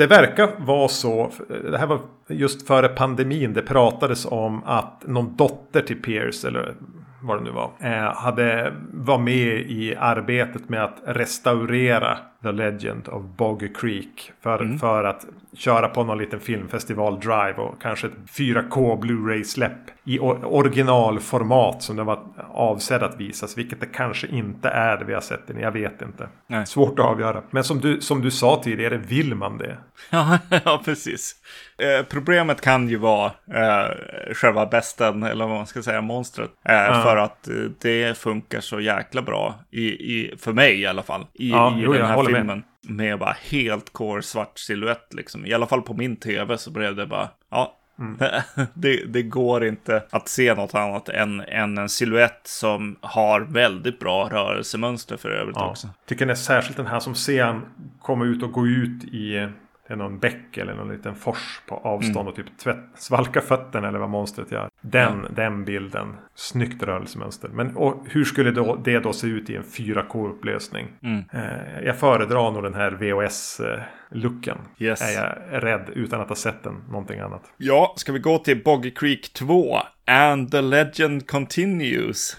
[0.00, 1.30] det verkar vara så.
[1.70, 3.52] Det här var just före pandemin.
[3.52, 6.74] Det pratades om att någon dotter till Pierce, eller
[7.22, 13.08] vad det nu var, eh, hade var med i arbetet med att restaurera The Legend
[13.08, 14.32] of Boggy Creek.
[14.42, 20.18] För, för att köra på någon liten filmfestival drive och kanske ett 4K Blu-ray-släpp i
[20.18, 22.20] originalformat som det var
[22.52, 23.58] avsedd att visas.
[23.58, 25.60] Vilket det kanske inte är det vi har sett den.
[25.60, 26.28] Jag vet inte.
[26.46, 26.66] Nej.
[26.66, 27.42] Svårt att avgöra.
[27.50, 29.78] Men som du, som du sa tidigare, vill man det?
[30.10, 31.34] Ja, ja precis.
[31.78, 33.94] Eh, problemet kan ju vara eh,
[34.34, 36.50] själva besten, eller vad man ska säga, monstret.
[36.64, 41.02] Eh, För att eh, det funkar så jäkla bra, i, i, för mig i alla
[41.02, 42.40] fall, i, Ja, i jo, den här håller med.
[42.40, 42.62] filmen.
[42.82, 43.18] Med.
[43.18, 45.46] bara helt core svart silhuett liksom.
[45.46, 47.76] I alla fall på min tv så blev det bara, ja.
[48.00, 48.18] Mm.
[48.74, 53.98] det, det går inte att se något annat än, än en silhuett som har väldigt
[53.98, 55.70] bra rörelsemönster för övrigt Ja.
[55.70, 55.88] också.
[56.06, 57.62] Tycker är särskilt den här som ser han
[58.02, 59.48] komma ut och gå ut i
[59.90, 62.26] är någon bäck eller någon liten fors på avstånd Mm.
[62.26, 64.68] och typ tvätt, svalka fötterna eller vad monstret gör.
[64.80, 66.16] Den, den bilden.
[66.34, 67.48] Snyggt rörelsemönster.
[67.48, 70.86] Men och hur skulle då, det då se ut i en 4K-upplösning?
[71.02, 71.24] Mm.
[71.32, 74.58] Eh, jag föredrar nog den här VHS-looken.
[74.78, 75.02] Yes.
[75.02, 76.74] Är jag rädd utan att ha sett den.
[76.88, 77.42] Någonting annat.
[77.56, 79.78] Ja, ska vi gå till Boggy Creek 2?
[80.06, 82.36] And the legend continues.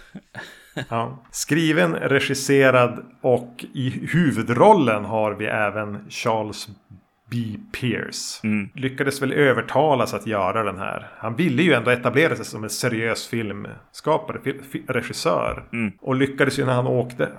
[0.89, 1.23] Ja.
[1.31, 6.67] Skriven, regisserad och i huvudrollen har vi även Charles
[7.31, 7.37] B.
[7.79, 8.39] Pierce.
[8.43, 8.69] Mm.
[8.75, 11.07] Lyckades väl övertalas att göra den här.
[11.17, 15.63] Han ville ju ändå etablera sig som en seriös filmskapare, fi- fi- regissör.
[15.73, 15.91] Mm.
[16.01, 17.29] Och lyckades ju när han åkte.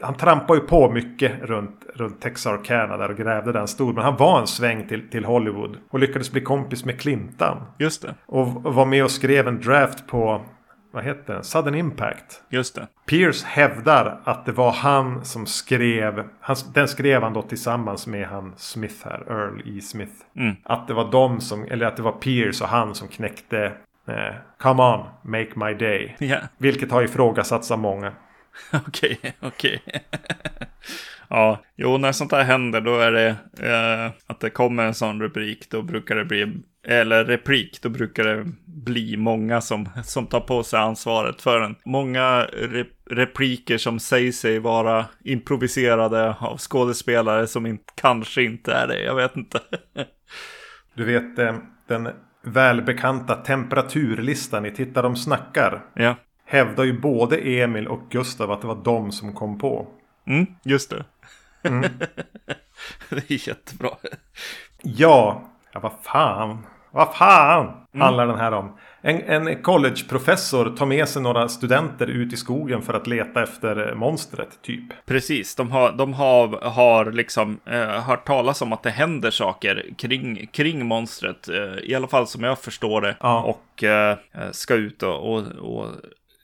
[0.00, 3.92] Han trampade ju på mycket runt, runt Texarkana där och grävde den stor.
[3.92, 5.76] Men han var en sväng till, till Hollywood.
[5.90, 7.56] Och lyckades bli kompis med Clintan.
[7.78, 10.42] Just det, Och var med och skrev en draft på,
[10.92, 11.44] vad heter den?
[11.44, 12.42] Sudden Impact.
[12.48, 12.86] just det.
[13.06, 16.28] Pierce hävdar att det var han som skrev.
[16.40, 19.24] Han, den skrev han då tillsammans med han Smith här.
[19.30, 19.80] Earl E.
[19.80, 20.12] Smith.
[20.36, 20.56] Mm.
[20.64, 21.64] Att det var de som.
[21.64, 23.72] Eller att det var Pierce och han som knäckte.
[24.08, 26.16] Eh, Come on, make my day.
[26.18, 28.12] Ja, Vilket har ifrågasatts av många.
[28.86, 29.82] okej, okej.
[31.32, 33.28] ja, jo, när sånt här händer då är det
[33.60, 35.70] eh, att det kommer en sån rubrik.
[35.70, 40.62] Då brukar det bli, eller reprik, då brukar det bli många som, som tar på
[40.62, 41.76] sig ansvaret för den.
[41.84, 48.86] Många re, repliker som säger sig vara improviserade av skådespelare som in, kanske inte är
[48.86, 49.02] det.
[49.02, 49.60] Jag vet inte.
[50.94, 51.54] Du vet eh,
[51.88, 52.08] den
[52.44, 55.84] välbekanta temperaturlistan i Titta de snackar.
[55.94, 59.88] ja, Hävdar ju både Emil och Gustav att det var de som kom på.
[60.26, 61.04] Mm, just det.
[63.08, 63.90] det är jättebra.
[64.82, 66.66] Ja, ja vad fan.
[66.94, 68.78] Vad fan handlar den här om?
[69.00, 73.94] En, en collegeprofessor tar med sig några studenter ut i skogen för att leta efter
[73.94, 74.84] monstret, typ.
[75.06, 79.84] Precis, de har, de har, har liksom eh, hört talas om att det händer saker
[79.98, 81.48] kring, kring monstret.
[81.48, 83.16] Eh, I alla fall som jag förstår det.
[83.20, 83.42] Ja.
[83.42, 84.16] Och eh,
[84.52, 85.86] ska ut och, och, och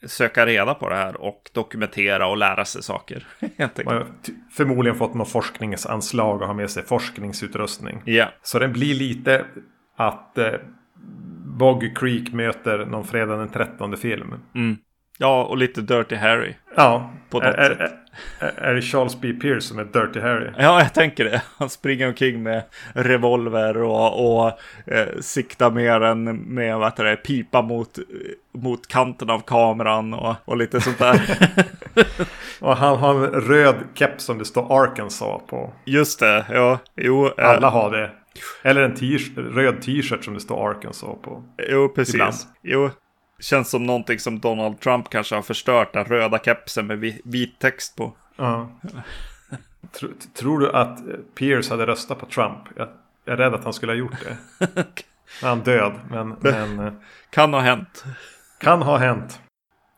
[0.06, 3.26] söka reda på det här och dokumentera och lära sig saker.
[4.52, 8.02] Förmodligen fått något forskningsanslag och har med sig forskningsutrustning.
[8.04, 9.44] Ja, Så det blir lite
[9.96, 10.52] att eh,
[11.58, 14.34] Boggy Creek möter någon fredag den 13 film.
[14.54, 14.76] mm.
[15.18, 16.54] Ja, och lite Dirty Harry.
[16.76, 17.92] Ja, På är, något är, sätt.
[18.38, 19.32] är, är det Charles B.
[19.32, 20.50] Pierce som är Dirty Harry?
[20.58, 21.42] Ja, jag tänker det.
[21.58, 24.52] Han springer omkring med revolver och, och
[24.86, 27.98] eh, siktar mer än med vad det, pipa mot,
[28.54, 31.20] mot kanten av kameran och, och lite sånt där.
[32.60, 35.72] Och han har en röd keps som det står Arkansas på.
[35.84, 38.10] Just det, ja, jo, eh, Alla har det.
[38.62, 41.42] Eller en t- röd t-shirt som det står Arkansas på.
[41.70, 42.14] jo, precis.
[42.14, 42.34] ibland.
[42.62, 42.90] Jo,
[43.40, 47.58] känns som någonting som Donald Trump kanske har förstört, den röda kepsen med vi- vit
[47.58, 48.12] text på.
[48.36, 48.70] Ja.
[49.98, 52.58] Tro, tror du att eh, Pierce hade röstat på Trump?
[52.76, 52.88] Jag
[53.26, 54.36] är rädd att han skulle ha gjort det.
[55.42, 56.92] Nu är han död, men, men eh,
[57.30, 58.04] Kan ha hänt.
[58.60, 59.40] kan ha hänt.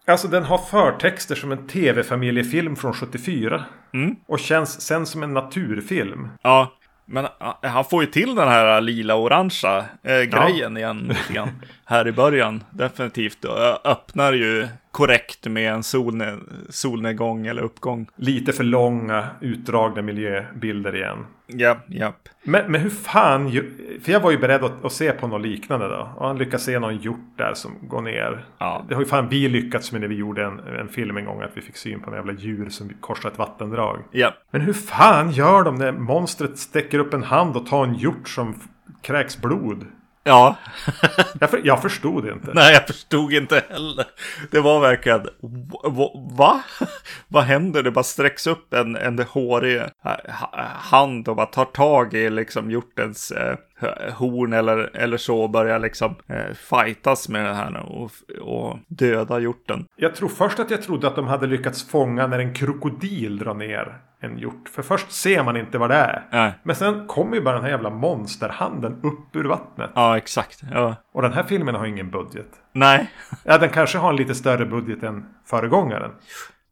[0.07, 3.64] Alltså den har förtexter som en tv-familjefilm från 74.
[3.94, 4.16] Mm.
[4.26, 6.29] Och känns sen som en naturfilm.
[6.42, 6.72] Ja,
[7.07, 7.26] men
[7.62, 11.48] han får ju till den här lila-orangea eh, grejen igen lite grann.
[11.90, 13.44] Här i början, definitivt.
[13.44, 16.37] Ö- öppnar ju korrekt med en solne
[16.68, 18.07] solnedgång eller uppgång.
[18.16, 21.18] Lite för långa utdragna miljöbilder igen.
[21.46, 22.29] Ja, japp.
[22.42, 23.50] Men, men hur fan...
[24.03, 26.12] För jag var ju beredd att, att se på något liknande då.
[26.16, 28.44] Och han lyckas se någon hjort där som går ner.
[28.59, 28.85] Ja.
[28.88, 31.42] Det har ju fan vi lyckats med när vi gjorde en, en film en gång.
[31.42, 33.98] Att vi fick syn på en jävla djur som korsar ett vattendrag.
[34.11, 37.94] Ja, Men hur fan gör de när monstret sträcker upp en hand och tar en
[37.94, 38.55] hjort som
[39.03, 39.87] kräks blod?
[40.24, 40.56] Ja.
[41.40, 42.50] Jag, för, jag förstod inte.
[42.54, 44.04] Nej, jag förstod inte heller.
[44.50, 46.11] Det var verkligen, va- va?
[46.37, 46.62] va?
[47.28, 47.83] Vad händer?
[47.83, 52.30] Det bara sträcks upp en, en hårig eh, ha- hand och bara tar tag i
[52.30, 53.56] liksom hjortens eh,
[54.14, 59.87] horn eller, eller så börjar liksom eh, fightas med den här och, och döda hjorten.
[59.97, 63.55] Jag tror först att jag trodde att de hade lyckats fånga när en krokodil drar
[63.55, 64.69] ner en hjort.
[64.69, 66.27] För först ser man inte vad det är.
[66.33, 66.53] Nej.
[66.62, 69.90] Men sen kommer ju bara den här jävla monsterhanden upp ur vattnet.
[69.95, 70.62] Ja, exakt.
[70.73, 70.97] Ja.
[71.12, 72.49] Och den här filmen har ingen budget.
[72.73, 73.11] Nej.
[73.45, 76.11] Ja, den kanske har en lite större budget än föregångaren.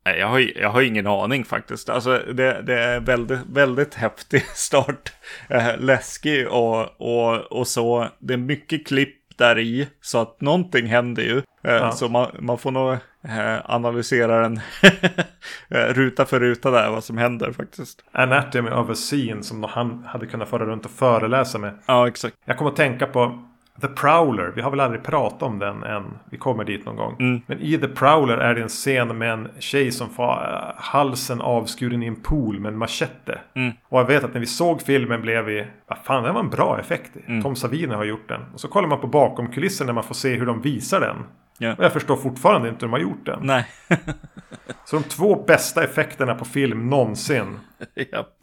[0.04, 1.88] Nej, jag har, jag har ingen aning faktiskt.
[1.88, 5.12] Alltså, det, det är väldigt, väldigt häftig start.
[5.48, 8.08] Eh, läskig och, och, och så.
[8.18, 9.88] Det är mycket klipp där i.
[10.00, 11.36] Så att någonting händer ju.
[11.38, 11.92] Eh, Ja.
[11.92, 12.92] Så man, man får nog
[13.24, 14.60] eh, analysera den
[15.94, 18.04] ruta för ruta där, vad som händer faktiskt.
[18.12, 21.78] Anatomy of a scene som han hade kunnat föra runt och föreläsa med.
[21.86, 22.36] Ja, exakt.
[22.44, 23.48] Jag kommer att tänka på
[23.80, 24.52] The Prowler.
[24.56, 26.04] Vi har väl aldrig pratat om den än.
[26.30, 27.16] Vi kommer dit någon gång.
[27.18, 27.40] Mm.
[27.46, 31.40] Men i The Prowler är det en scen med en tjej som får eh, halsen
[31.40, 33.38] avskuren i en pool med en machete.
[33.54, 33.72] Mm.
[33.88, 35.66] Och jag vet att när vi såg filmen blev vi...
[35.86, 37.10] Vad fan, det var en bra effekt.
[37.26, 37.42] Mm.
[37.42, 38.40] Tom Savini har gjort den.
[38.54, 41.16] Och så kollar man på bakom kulissen när man får se hur de visar den.
[41.58, 41.74] Ja.
[41.78, 43.38] Och jag förstår fortfarande inte hur de har gjort den.
[43.42, 43.66] Nej.
[44.84, 47.58] Så de två bästa effekterna på film någonsin.
[48.12, 48.34] Japp.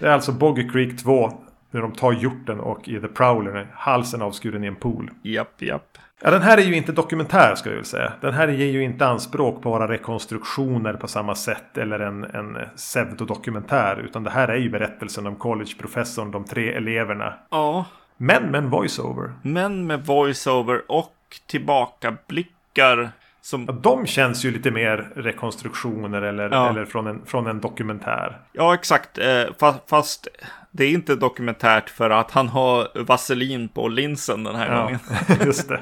[0.00, 1.32] Det är alltså Boggy Creek 2.
[1.70, 5.10] När de tar hjorten och i The Prowler halsen avskuren i en pool.
[5.22, 5.98] Japp, japp.
[6.22, 8.12] Ja, den här är ju inte dokumentär ska jag väl säga.
[8.20, 11.78] Den här ger ju inte anspråk på vara rekonstruktioner på samma sätt.
[11.78, 13.96] Eller en, en pseudodokumentär.
[14.04, 17.34] Utan det här är ju berättelsen om collegeprofessorn, de tre eleverna.
[17.50, 17.84] Ja,
[18.16, 19.32] Men med voiceover.
[19.42, 21.14] men med voiceover och
[21.46, 23.10] tillbakablickar
[23.42, 26.68] som Ja, de känns ju lite mer rekonstruktioner eller, Ja.
[26.70, 28.38] eller från, en, från en dokumentär.
[28.52, 29.18] Ja, exakt.
[29.18, 29.24] Eh,
[29.58, 30.28] fa- Fast
[30.70, 34.98] det är inte dokumentärt för att han har vaselin på linsen den här Ja, gången.
[35.46, 35.80] just det.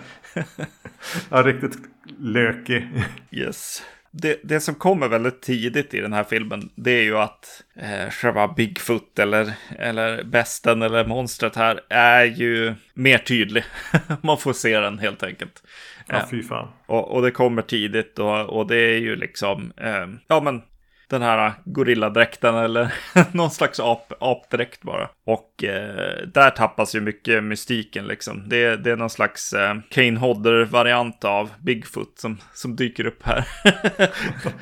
[1.28, 1.76] Ja, riktigt
[2.18, 2.88] lökig.
[3.30, 3.82] Yes.
[4.18, 8.10] Det, det som kommer väldigt tidigt i den här filmen, det är ju att eh,
[8.10, 13.64] själva Bigfoot eller, eller besten eller monstret här är ju mer tydlig.
[14.22, 15.62] Man får se den helt enkelt.
[16.06, 16.68] Ja, fy fan.
[16.86, 20.62] Och, och det kommer tidigt och, och det är ju liksom, eh, ja men
[21.08, 22.92] den här gorilladräkten eller
[23.32, 25.08] någon slags ap, apdräkt bara.
[25.24, 28.48] Och eh, där tappas ju mycket mystiken liksom.
[28.48, 33.48] Det, det är någon slags eh, Kane Hodder-variant av Bigfoot som, som dyker upp här.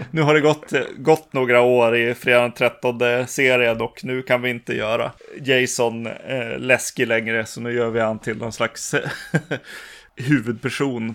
[0.11, 4.43] nu har det gått, gått några år i Fredag den 13 serien och nu kan
[4.43, 5.13] vi inte göra
[5.45, 7.47] Jason eh, läskig längre.
[7.47, 8.95] Så nu gör vi han till någon slags
[10.17, 11.15] huvudperson.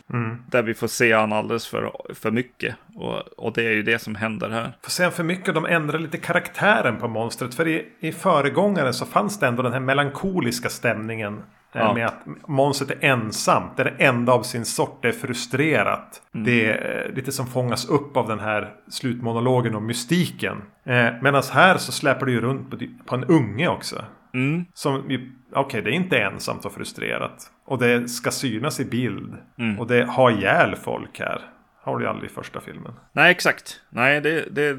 [0.50, 2.76] Där vi får se han alldeles för, för mycket.
[2.96, 4.74] Och, och det är ju det som händer här.
[4.82, 7.56] Får säga för mycket, de ändrar lite karaktären på monstret.
[7.56, 11.42] För i, i föregångaren så fanns det ändå den här melankoliska stämningen
[11.74, 11.94] Eh, Ja.
[11.94, 13.78] Med att monstret är ensamt.
[13.78, 15.02] Det är det enda av sin sort.
[15.02, 16.22] Det är frustrerat.
[16.34, 16.46] Mm.
[16.46, 20.62] Det är eh, lite som fångas upp av den här slutmonologen om mystiken.
[20.84, 24.06] Eh, Medan här så släpper det ju runt på, på en unge också.
[24.34, 24.66] Mm.
[24.74, 25.20] Som
[25.54, 27.52] Okej, det är inte ensamt och frustrerat.
[27.66, 29.34] Och det ska synas i bild.
[29.60, 29.80] Mm.
[29.80, 31.42] Och det har ihjäl folk här.
[31.82, 32.94] Har du aldrig i första filmen.
[33.14, 33.82] Nej, exakt.
[33.90, 34.78] Nej, det, det,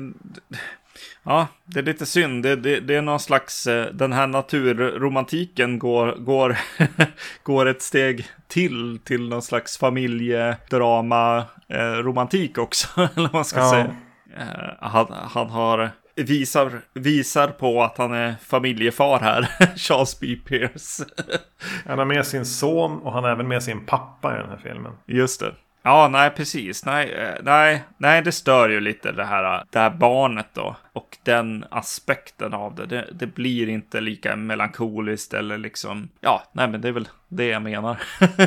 [1.22, 2.42] ja, det är lite synd.
[2.42, 6.56] Det, det, det är någon slags, eh, den här naturromantiken går, går,
[7.42, 13.60] går ett steg till, till någon slags familjedrama, eh, romantik också, eller vad man ska
[13.60, 13.70] Ja.
[13.70, 13.96] säga.
[14.38, 15.90] Eh, han, han har,
[16.22, 20.36] visar, visar på att han är familjefar här, Charles B.
[20.46, 21.04] Pierce.
[21.86, 24.60] Han har med sin son och han har även med sin pappa i den här
[24.62, 24.92] filmen.
[25.06, 25.54] Just det.
[25.82, 26.84] Ja, nej, precis.
[26.84, 30.76] Nej, eh, nej, nej, det stör ju lite det här, det här barnet då.
[30.92, 32.86] Och den aspekten av det.
[32.86, 37.46] Det, det blir inte lika melankoliskt eller liksom, ja, nej, men det är väl det
[37.46, 37.96] jag menar.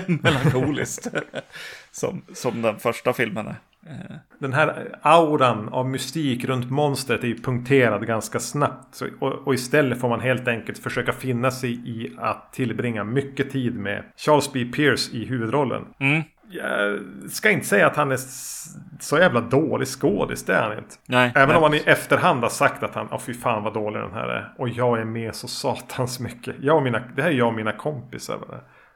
[0.23, 1.07] melankoliskt.
[1.91, 3.55] som, som den första filmen är.
[4.39, 8.95] Den här auran av mystik runt monstret är ju punkterad ganska snabbt.
[8.95, 13.51] Så, och, och istället får man helt enkelt försöka finna sig i att tillbringa mycket
[13.51, 14.65] tid med Charles B.
[14.65, 15.85] Pierce i huvudrollen.
[15.99, 16.21] Mm.
[16.49, 16.99] Jag
[17.31, 18.19] ska inte säga att han är
[18.99, 20.95] så jävla dålig skådis, det är han inte.
[21.05, 21.31] Nej.
[21.35, 21.57] Även nej.
[21.57, 24.27] om han i efterhand har sagt att han, åh fy fan vad dålig den här
[24.27, 24.53] är.
[24.57, 26.55] Och jag är med så satans mycket.
[26.59, 28.39] Jag och mina, det här är jag och mina kompisar.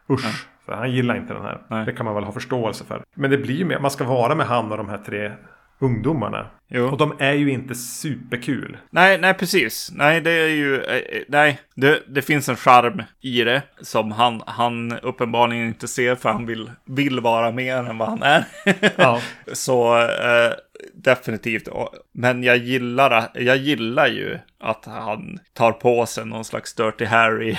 [0.10, 0.48] Usch.
[0.68, 1.62] För han gillar inte den här.
[1.68, 1.86] Nej.
[1.86, 3.04] Det kan man väl ha förståelse för.
[3.16, 5.32] Men det blir ju mer, man ska vara med han och de här tre
[5.80, 6.48] ungdomarna.
[6.68, 6.86] Jo.
[6.86, 8.78] Och de är ju inte superkul.
[8.90, 9.92] Nej, nej, precis.
[9.94, 14.12] Nej, det är ju, eh, eh, nej, det, det finns en charm i det som
[14.12, 18.46] han, han uppenbarligen inte ser för han vill, vill vara mer än vad han är.
[18.96, 19.22] Ja.
[19.54, 20.54] Så eh,
[20.94, 21.68] definitivt.
[22.12, 27.52] Men jag gillar, jag gillar ju att han tar på sig någon slags Dirty Harry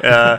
[0.00, 0.34] eh,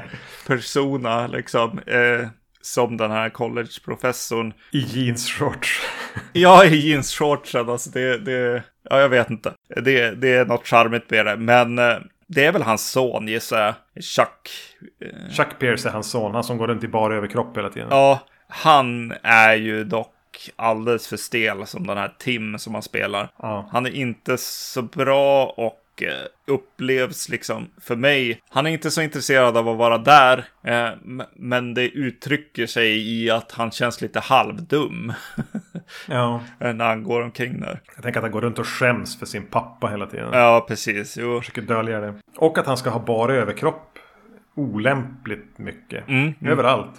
[0.55, 1.79] persona liksom.
[1.79, 2.27] Eh,
[2.61, 4.53] som den här collegeprofessorn.
[4.71, 5.81] I jeansshorts.
[6.33, 9.53] Ja, i jeansshortsen, alltså det, det, ja jag vet inte.
[9.75, 11.97] Det, det är något charmigt med det, men eh,
[12.27, 14.49] det är väl hans son gissar jag, Chuck.
[15.01, 16.33] Eh, Chuck Pierce är hans son.
[16.33, 17.87] Han som går runt i bara överkropp hela tiden.
[17.91, 23.29] Ja, han är ju dock alldeles för stel som den här Tim som han spelar.
[23.37, 23.69] Ja.
[23.71, 26.13] Han är inte så bra och eh,
[26.47, 28.41] upplevs liksom för mig.
[28.49, 30.89] Han är inte så intresserad av att vara där, eh,
[31.35, 35.13] men det uttrycker sig i att han känns lite halvdum
[36.07, 36.41] ja.
[36.59, 37.79] när han går omkring där.
[37.95, 40.29] Jag tänker att han går runt och skäms för sin pappa hela tiden.
[40.33, 41.17] Ja, precis.
[41.17, 41.39] Jo.
[41.39, 42.13] Försöker dölja det.
[42.37, 43.87] Och att han ska ha bara överkropp.
[44.55, 46.07] Olämpligt mycket.
[46.07, 46.91] Mm, Överallt.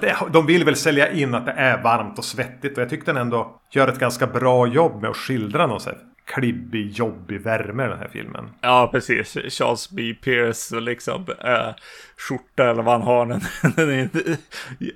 [0.00, 2.76] Det- De vill väl sälja in att det är varmt och svettigt.
[2.78, 5.96] Och jag tyckte den ändå gör ett ganska bra jobb med att skildra här
[6.26, 8.48] klibbig, jobbig värme i den här filmen.
[8.60, 9.36] Ja, precis.
[9.48, 10.14] Charles B.
[10.22, 11.74] Pierce liksom äh,
[12.16, 13.26] skjorta eller vad han har.
[13.26, 13.42] Den,
[13.76, 14.36] den är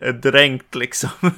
[0.00, 1.10] är dränkt liksom.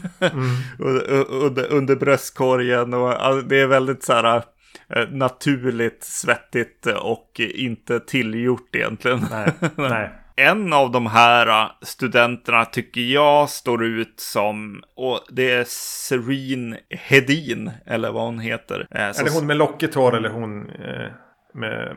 [0.79, 4.43] under, under, under bröstkorgen och alltså, det är väldigt så här
[4.89, 9.27] äh, naturligt svettigt och inte tillgjort egentligen.
[9.31, 10.11] Nej, nej.
[10.43, 16.79] En av de här äh, studenterna tycker jag står ut som, och det är Serene
[16.91, 18.87] Hedin, eller vad hon heter.
[18.91, 21.13] Eh, Är det hon med lockigt hår eller hon eh,
[21.55, 21.97] med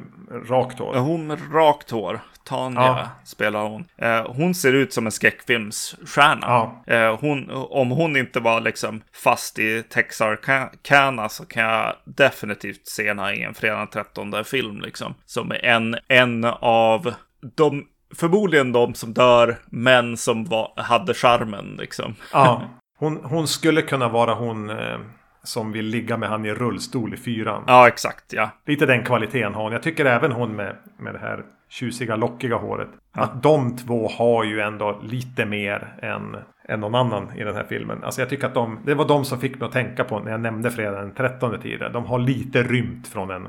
[0.50, 0.96] rakt hår?
[0.96, 3.08] Hon med rakt hår, Tanja Ja.
[3.26, 3.86] spelar hon.
[3.98, 6.42] Eh, hon ser ut som en skräckfilmsstjärna.
[6.48, 6.84] Ja.
[6.88, 13.08] Eh, hon, om hon inte var liksom fast i Texarkana så kan jag definitivt se
[13.08, 15.14] henne i en fredag den 13 film liksom.
[15.26, 17.14] Som en, en av
[17.56, 17.86] de,
[18.18, 22.16] förmodligen de som dör, men som var, hade charmen liksom.
[22.34, 22.62] Ja.
[22.98, 24.98] Hon, hon skulle kunna vara hon eh,
[25.44, 27.64] som vill ligga med han i rullstol i fyran.
[27.68, 28.50] Ja, exakt, ja.
[28.66, 29.72] Lite den kvaliteten har hon.
[29.72, 32.90] Jag tycker även hon med, med det här tjusiga lockiga håret.
[33.12, 36.38] Att de två har ju ändå lite mer än,
[36.70, 38.04] än någon annan i den här filmen.
[38.04, 40.32] Alltså jag tycker att de, det var de som fick mig att tänka på när
[40.32, 41.90] jag nämnde fredag den 13 tidigare.
[41.90, 43.48] De har lite rymt från en,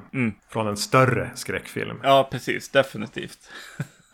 [0.49, 1.97] från en större skräckfilm.
[2.03, 3.39] Ja, precis, definitivt.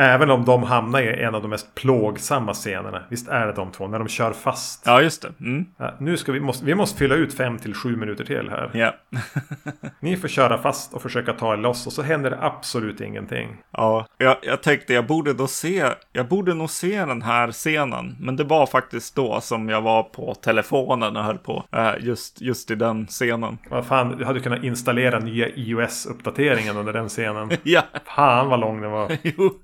[0.00, 3.02] Även om de hamnar i en av de mest plågsamma scenerna.
[3.08, 4.82] Visst är det de två, när de kör fast.
[4.86, 5.32] Ja, just det.
[5.40, 5.66] Mm.
[5.76, 8.70] Ja, nu ska vi, måste, vi måste fylla ut fem till sju minuter till här.
[8.74, 8.94] Ja.
[10.00, 13.48] Ni får köra fast och försöka ta er loss och så händer det absolut ingenting.
[13.72, 18.16] Ja, jag, jag tänkte jag borde då se, jag borde nog se den här scenen.
[18.20, 21.64] Men det var faktiskt då som jag var på telefonen och höll på.
[21.72, 23.58] eh, just, just i den scenen.
[23.70, 27.50] Vad fan, du hade kunnat installera nya iOS-uppdateringen under den scenen.
[27.62, 27.82] Ja,
[28.16, 29.16] Fan vad lång den var.
[29.22, 29.54] jo,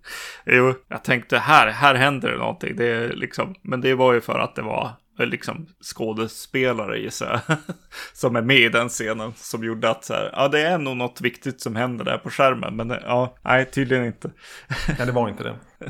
[0.44, 0.74] jo.
[0.88, 2.76] Jag tänkte här, här händer det någonting.
[2.76, 7.56] Det är liksom, men det var ju för att det var liksom skådespelare gissar jag.
[8.12, 9.32] som är med i den scenen.
[9.36, 12.30] Som gjorde att så här, ja det är nog något viktigt som händer där på
[12.30, 12.76] skärmen.
[12.76, 14.30] Men ja, nej tydligen inte.
[14.98, 15.56] Nej, det var inte det.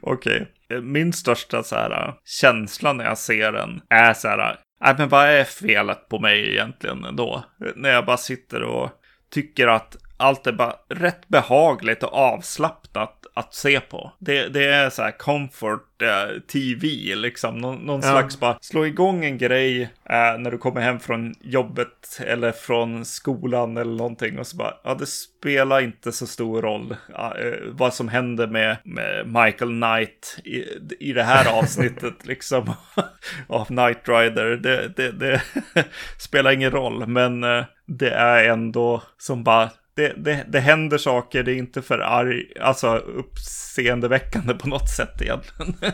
[0.00, 0.52] Okej.
[0.68, 0.80] Okay.
[0.80, 5.28] Min största så här, känsla när jag ser den är så här, nej men vad
[5.28, 7.44] är felet på mig egentligen då?
[7.76, 8.90] När jag bara sitter och
[9.30, 14.12] tycker att allt är bara rätt behagligt och avslappnat att se på.
[14.18, 17.58] Det, det är så här comfort eh, TV, liksom.
[17.58, 18.10] Någon, någon ja.
[18.10, 23.04] slags bara slå igång en grej eh, när du kommer hem från jobbet eller från
[23.04, 27.94] skolan eller någonting och så bara, ja det spelar inte så stor roll eh, vad
[27.94, 30.64] som händer med, med Michael Knight i,
[31.00, 32.72] i det här avsnittet liksom
[33.48, 34.56] av Knight Rider.
[34.56, 35.42] Det, det, det
[36.18, 41.42] spelar ingen roll, men eh, det är ändå som bara det, det, det händer saker,
[41.42, 45.74] det är inte för arg, alltså uppseendeväckande på något sätt egentligen.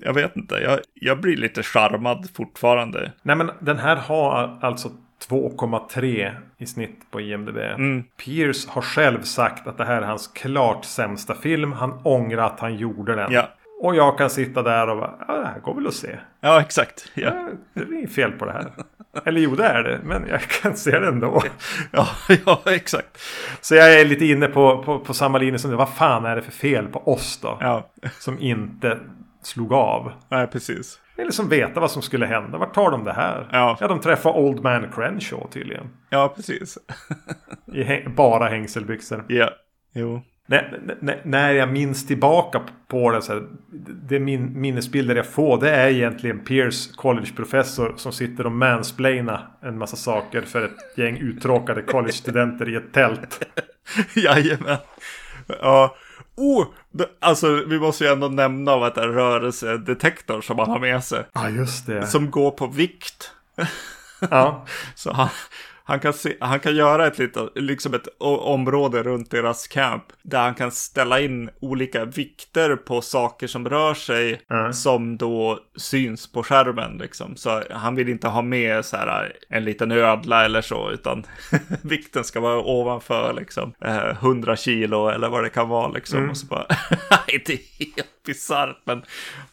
[0.00, 3.12] jag vet inte, jag, jag blir lite charmad fortfarande.
[3.22, 4.90] Nej men den här har alltså
[5.28, 7.56] 2,3 i snitt på IMDB.
[7.56, 8.04] Mm.
[8.24, 11.72] Pierce har själv sagt att det här är hans klart sämsta film.
[11.72, 13.32] Han ångrar att han gjorde den.
[13.32, 13.48] Ja.
[13.80, 16.18] Och jag kan sitta där och bara, ja det här går väl att se.
[16.40, 17.12] Ja, exakt.
[17.14, 17.48] Ja.
[17.72, 18.72] Det är fel på det här.
[19.24, 20.00] Eller jo, det är det.
[20.02, 21.42] Men jag kan se det ändå.
[21.90, 22.08] ja,
[22.46, 23.18] ja, exakt.
[23.60, 25.76] Så jag är lite inne på, på, på samma linje som det.
[25.76, 27.58] Vad fan är det för fel på oss då?
[27.60, 27.90] Ja.
[28.18, 28.98] Som inte
[29.42, 30.12] slog av.
[30.28, 31.00] Nej, precis.
[31.16, 32.58] Eller som veta vad som skulle hända.
[32.58, 33.48] Vart tar de det här?
[33.52, 35.88] Ja, ja de träffar Old Man Crenshaw tydligen.
[36.10, 36.78] Ja, precis.
[37.74, 39.24] I bara hängselbyxor.
[39.28, 39.50] Ja,
[39.92, 40.22] jo.
[40.46, 43.42] När, när, jag minns tillbaka på det, så här,
[44.08, 49.78] det min, minnesbilder jag får det är egentligen Pierce, collegeprofessor som sitter och mansplainar en
[49.78, 53.42] massa saker för ett gäng uttråkade collegestudenter i ett tält.
[54.14, 54.78] Jajamän.
[55.46, 55.96] Ja.
[56.36, 56.66] Oh,
[57.20, 61.24] alltså vi måste ju ändå nämna vad det är rörelsedetektor som man har med sig.
[61.32, 62.06] Ja, just det.
[62.06, 63.30] Som går på vikt.
[64.30, 64.66] Ja.
[64.94, 65.28] så han,
[65.86, 70.42] han kan, se, han kan göra ett, litet, liksom ett område runt deras camp där
[70.42, 74.72] han kan ställa in olika vikter på saker som rör sig mm.
[74.72, 76.98] som då syns på skärmen.
[76.98, 77.36] Liksom.
[77.36, 81.26] Så han vill inte ha med så här, en liten ödla eller så, utan
[81.82, 85.88] vikten ska vara ovanför liksom, 100 eh, kilo eller vad det kan vara.
[85.88, 86.18] Liksom.
[86.18, 86.30] Mm.
[86.30, 86.66] Och så bara,
[87.26, 89.02] det är helt bisarrt, men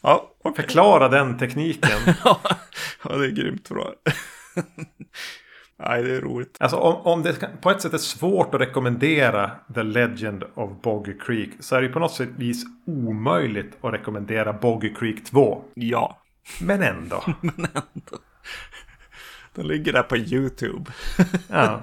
[0.01, 0.31] ja.
[0.43, 0.65] Okay.
[0.65, 1.99] Förklara den tekniken.
[2.23, 2.41] ja,
[3.03, 3.93] det är grymt bra.
[5.87, 6.57] Nej, det är roligt.
[6.59, 11.17] Alltså om, om det på ett sätt är svårt att rekommendera The Legend of Boggy
[11.17, 15.61] Creek så är det på något sätt vis omöjligt att rekommendera Boggy Creek 2.
[15.73, 16.21] Ja.
[16.61, 17.23] Men ändå.
[17.41, 18.17] Men ändå.
[19.55, 20.91] Den ligger där på YouTube.
[21.49, 21.81] ja.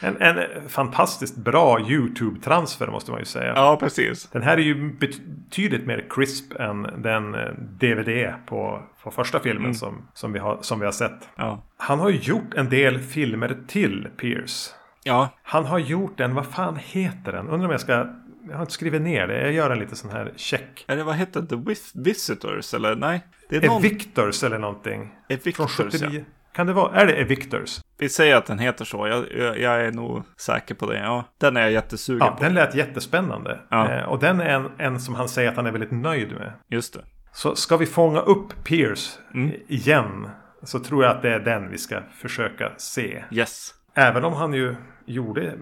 [0.00, 3.52] En, en fantastiskt bra YouTube-transfer måste man ju säga.
[3.56, 4.28] Ja, precis.
[4.32, 7.32] Den här är ju betydligt mer crisp än den
[7.80, 9.74] DVD eh, på, på första filmen mm.
[9.74, 11.28] som, som, vi har, som vi har sett.
[11.36, 11.62] Ja.
[11.76, 14.70] Han har ju gjort en del filmer till Pierce.
[15.02, 15.28] Ja.
[15.42, 17.48] Han har gjort en, vad fan heter den?
[17.48, 18.06] Undrar om jag ska
[18.48, 19.40] jag har inte skrivit ner det.
[19.40, 20.84] Jag gör en liten sån här check.
[20.88, 21.46] Eller vad heter det?
[21.46, 22.74] The Visitors?
[22.74, 23.26] Eller nej?
[23.48, 23.84] Det är någon...
[23.84, 25.14] Evictors eller någonting.
[25.28, 26.24] Evictors, Från 79.
[26.28, 26.43] Ja.
[26.54, 27.00] Kan det vara?
[27.00, 27.80] Är det Evictors?
[27.98, 29.06] Vi säger att den heter så.
[29.06, 30.98] Jag, jag, jag, är nog säker på det.
[30.98, 32.44] Ja, den är jag jättesugen ja, på.
[32.44, 33.60] Den lät jättespännande.
[33.68, 33.92] Ja.
[33.92, 36.52] Eh, och den är en, en som han säger att han är väldigt nöjd med.
[36.68, 37.00] Just det.
[37.32, 39.52] Så ska vi fånga upp Pierce mm.
[39.68, 40.28] igen.
[40.62, 43.24] Så tror jag att det är den vi ska försöka se.
[43.30, 43.74] Yes.
[43.94, 44.76] Även om han ju
[45.06, 45.54] gjorde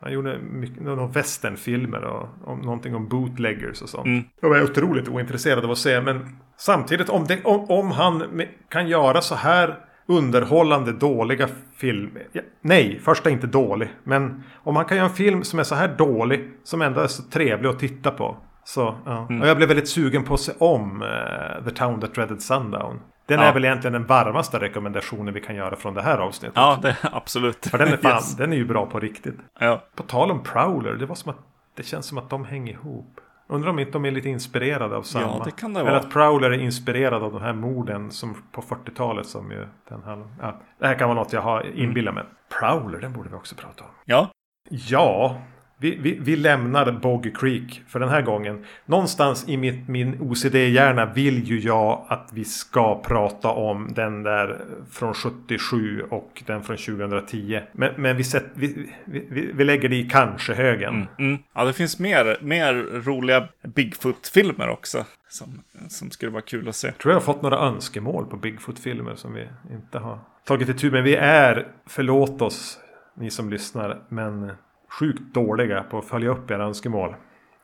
[0.00, 4.06] han gjorde mycket, några westernfilmer och om, någonting om bootleggers och sånt.
[4.06, 4.24] Mm.
[4.40, 6.00] Jag är otroligt ointresserad av att se.
[6.00, 12.26] Men samtidigt om, det, om, om han kan göra så här underhållande dåliga filmer.
[12.32, 13.88] Ja, nej, första är inte dålig.
[14.04, 16.50] Men om man kan göra en film som är så här dålig.
[16.64, 18.36] Som ändå är så trevlig att titta på.
[18.64, 19.26] Så, ja.
[19.30, 19.42] Mm.
[19.42, 23.00] Och jag blev väldigt sugen på att se om uh, The Town That Dreaded Sundown.
[23.26, 23.46] Den ja.
[23.46, 26.56] är väl egentligen den varmaste rekommendationen vi kan göra från det här avsnittet.
[26.56, 27.66] Ja, det, absolut.
[27.66, 28.36] För den är, fan, yes.
[28.36, 29.38] den är ju bra på riktigt.
[29.60, 29.82] Ja.
[29.94, 31.38] På tal om Prowler, det var som att
[31.76, 33.20] det känns som att de hänger ihop.
[33.52, 35.24] Undrar om inte de är lite inspirerade av samma.
[35.24, 35.90] Ja, det kan det vara.
[35.90, 40.02] Eller att Prowler är inspirerad av de här morden som på 40-talet som ju den
[40.02, 40.26] här.
[40.40, 42.24] Ja, det här kan vara något jag har inbillat mig.
[42.24, 42.34] Mm.
[42.60, 43.90] Prowler, den borde vi också prata om.
[44.04, 44.30] Ja.
[44.70, 45.36] Ja,
[45.82, 48.64] vi, vi, vi lämnar Boggy Creek för den här gången.
[48.86, 54.60] Någonstans i mitt, min OCD-hjärna vill ju jag att vi ska prata om den där
[54.90, 57.60] från 77 och den från 2010.
[57.72, 60.94] Men, men vi, set, vi, lägger det i kanske-högen.
[60.94, 61.42] Mm, mm.
[61.54, 62.74] Ja, det finns mer, mer
[63.04, 65.04] roliga Bigfoot-filmer också.
[65.28, 66.86] Som, som skulle vara kul att se.
[66.86, 70.90] Jag tror jag har fått några önskemål på Bigfoot-filmer som vi inte har tagit itu
[70.90, 71.02] med.
[71.02, 72.78] Vi är, förlåt oss
[73.16, 74.52] ni som lyssnar, men
[74.98, 77.14] sjukt dåliga på att följa upp era önskemål.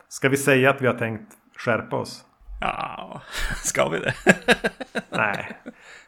[0.07, 2.25] Ska vi säga att vi har tänkt skärpa oss?
[2.61, 3.21] Ja,
[3.63, 4.13] ska vi det?
[5.09, 5.57] Nej,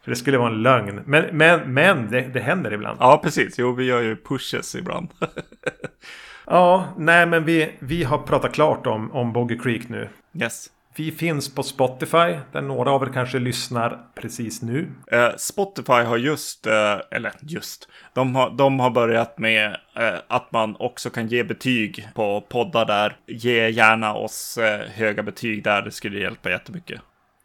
[0.04, 1.02] för det skulle vara en lögn.
[1.06, 2.98] Men, men, men det, det händer ibland.
[3.00, 3.60] Ja, precis.
[3.60, 5.08] Jo, vi gör ju pushes ibland.
[6.46, 10.10] ja, nej, men vi, vi har pratat klart om, om Boggy Creek nu.
[10.34, 10.70] Yes.
[10.96, 14.88] Vi finns på Spotify, där några av er kanske lyssnar precis nu.
[15.12, 20.52] Eh, Spotify har just, eh, eller just, de har, de har börjat med eh, att
[20.52, 23.16] man också kan ge betyg på poddar där.
[23.26, 27.02] Ge gärna oss eh, höga betyg där, det skulle hjälpa jättemycket.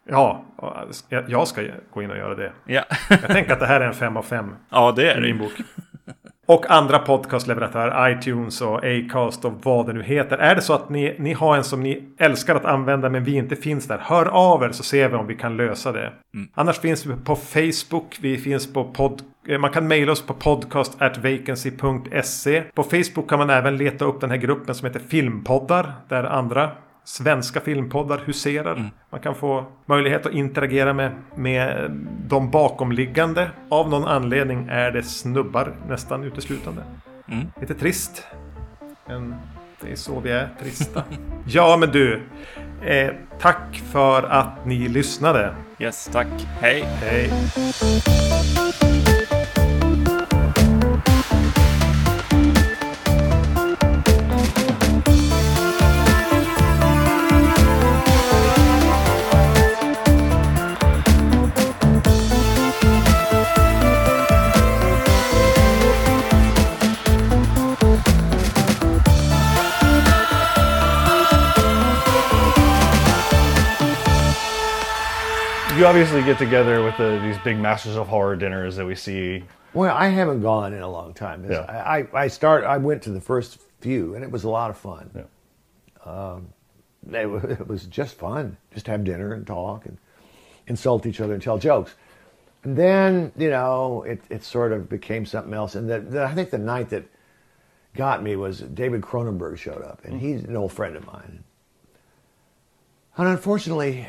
[0.09, 0.43] Ja,
[1.27, 2.51] jag ska gå in och göra det.
[2.65, 2.83] Ja.
[3.09, 4.55] jag tänker att det här är en fem av fem.
[4.69, 5.27] Ja, det är det.
[5.27, 5.51] Min bok.
[6.49, 10.37] Och andra podcastleverantörer, iTunes och Acast och vad det nu heter.
[10.37, 13.35] Är det så att ni, ni har en som ni älskar att använda men vi
[13.35, 13.97] inte finns där.
[14.01, 16.13] Hör av er så ser vi om vi kan lösa det.
[16.33, 16.47] Mm.
[16.53, 18.17] Annars finns vi på Facebook.
[18.21, 19.21] Vi finns på podd...
[19.47, 22.61] Eh, man kan mejla oss på podcast.vacancy.se.
[22.61, 25.91] På Facebook kan man även leta upp den här gruppen som heter Filmpoddar.
[26.09, 26.71] Där andra
[27.07, 28.75] svenska filmpoddar huserar.
[28.75, 28.89] Mm.
[29.09, 31.91] Man kan få möjlighet att interagera med, med
[32.27, 33.51] de bakomliggande.
[33.69, 36.81] Av någon anledning är det snubbar nästan uteslutande.
[37.27, 37.47] Mm.
[37.61, 38.23] Lite trist.
[39.05, 39.35] Men
[39.81, 41.03] det är så vi är, trista.
[41.47, 42.21] ja, men du.
[42.81, 45.55] Eh, tack för att ni lyssnade.
[45.79, 46.27] Yes, tack.
[46.61, 46.81] Hej.
[46.81, 47.31] Hej.
[75.87, 79.41] Obviously get together with the, these big masters of horror dinners that we see.
[79.73, 81.49] Well, I haven't gone in a long time.
[81.49, 81.61] Yeah.
[81.61, 82.65] I, I start.
[82.65, 85.09] I went to the first few, and it was a lot of fun.
[85.15, 86.11] Yeah.
[86.11, 86.49] Um,
[87.09, 89.97] it, it was just fun, just have dinner and talk and
[90.67, 91.95] insult each other and tell jokes.
[92.65, 95.75] And then, you know, it, it sort of became something else.
[95.75, 97.05] And the, the, I think the night that
[97.95, 100.19] got me was David Cronenberg showed up, and mm.
[100.19, 101.45] he's an old friend of mine.
[103.15, 104.05] And unfortunately,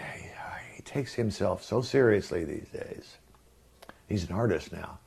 [0.88, 3.18] takes himself so seriously these days.
[4.08, 4.98] He's an artist now.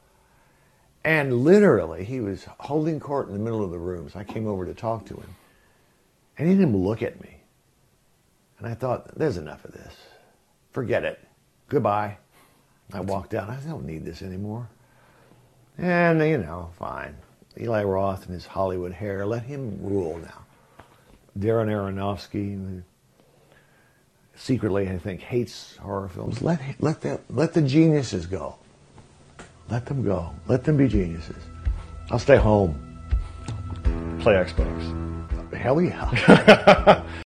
[1.03, 4.07] And literally, he was holding court in the middle of the room.
[4.09, 5.35] So I came over to talk to him.
[6.37, 7.37] And he didn't look at me.
[8.59, 9.95] And I thought, there's enough of this.
[10.71, 11.19] Forget it.
[11.67, 12.17] Goodbye.
[12.93, 13.49] I walked out.
[13.49, 14.69] I don't need this anymore.
[15.77, 17.17] And, you know, fine.
[17.59, 20.45] Eli Roth and his Hollywood hair, let him rule now.
[21.37, 22.83] Darren Aronofsky,
[24.41, 26.41] secretly, I think, hates horror films.
[26.41, 28.55] Let, let, them, let the geniuses go.
[29.69, 30.31] Let them go.
[30.47, 31.43] Let them be geniuses.
[32.09, 32.75] I'll stay home.
[34.19, 35.53] Play Xbox.
[35.53, 37.03] Hell yeah.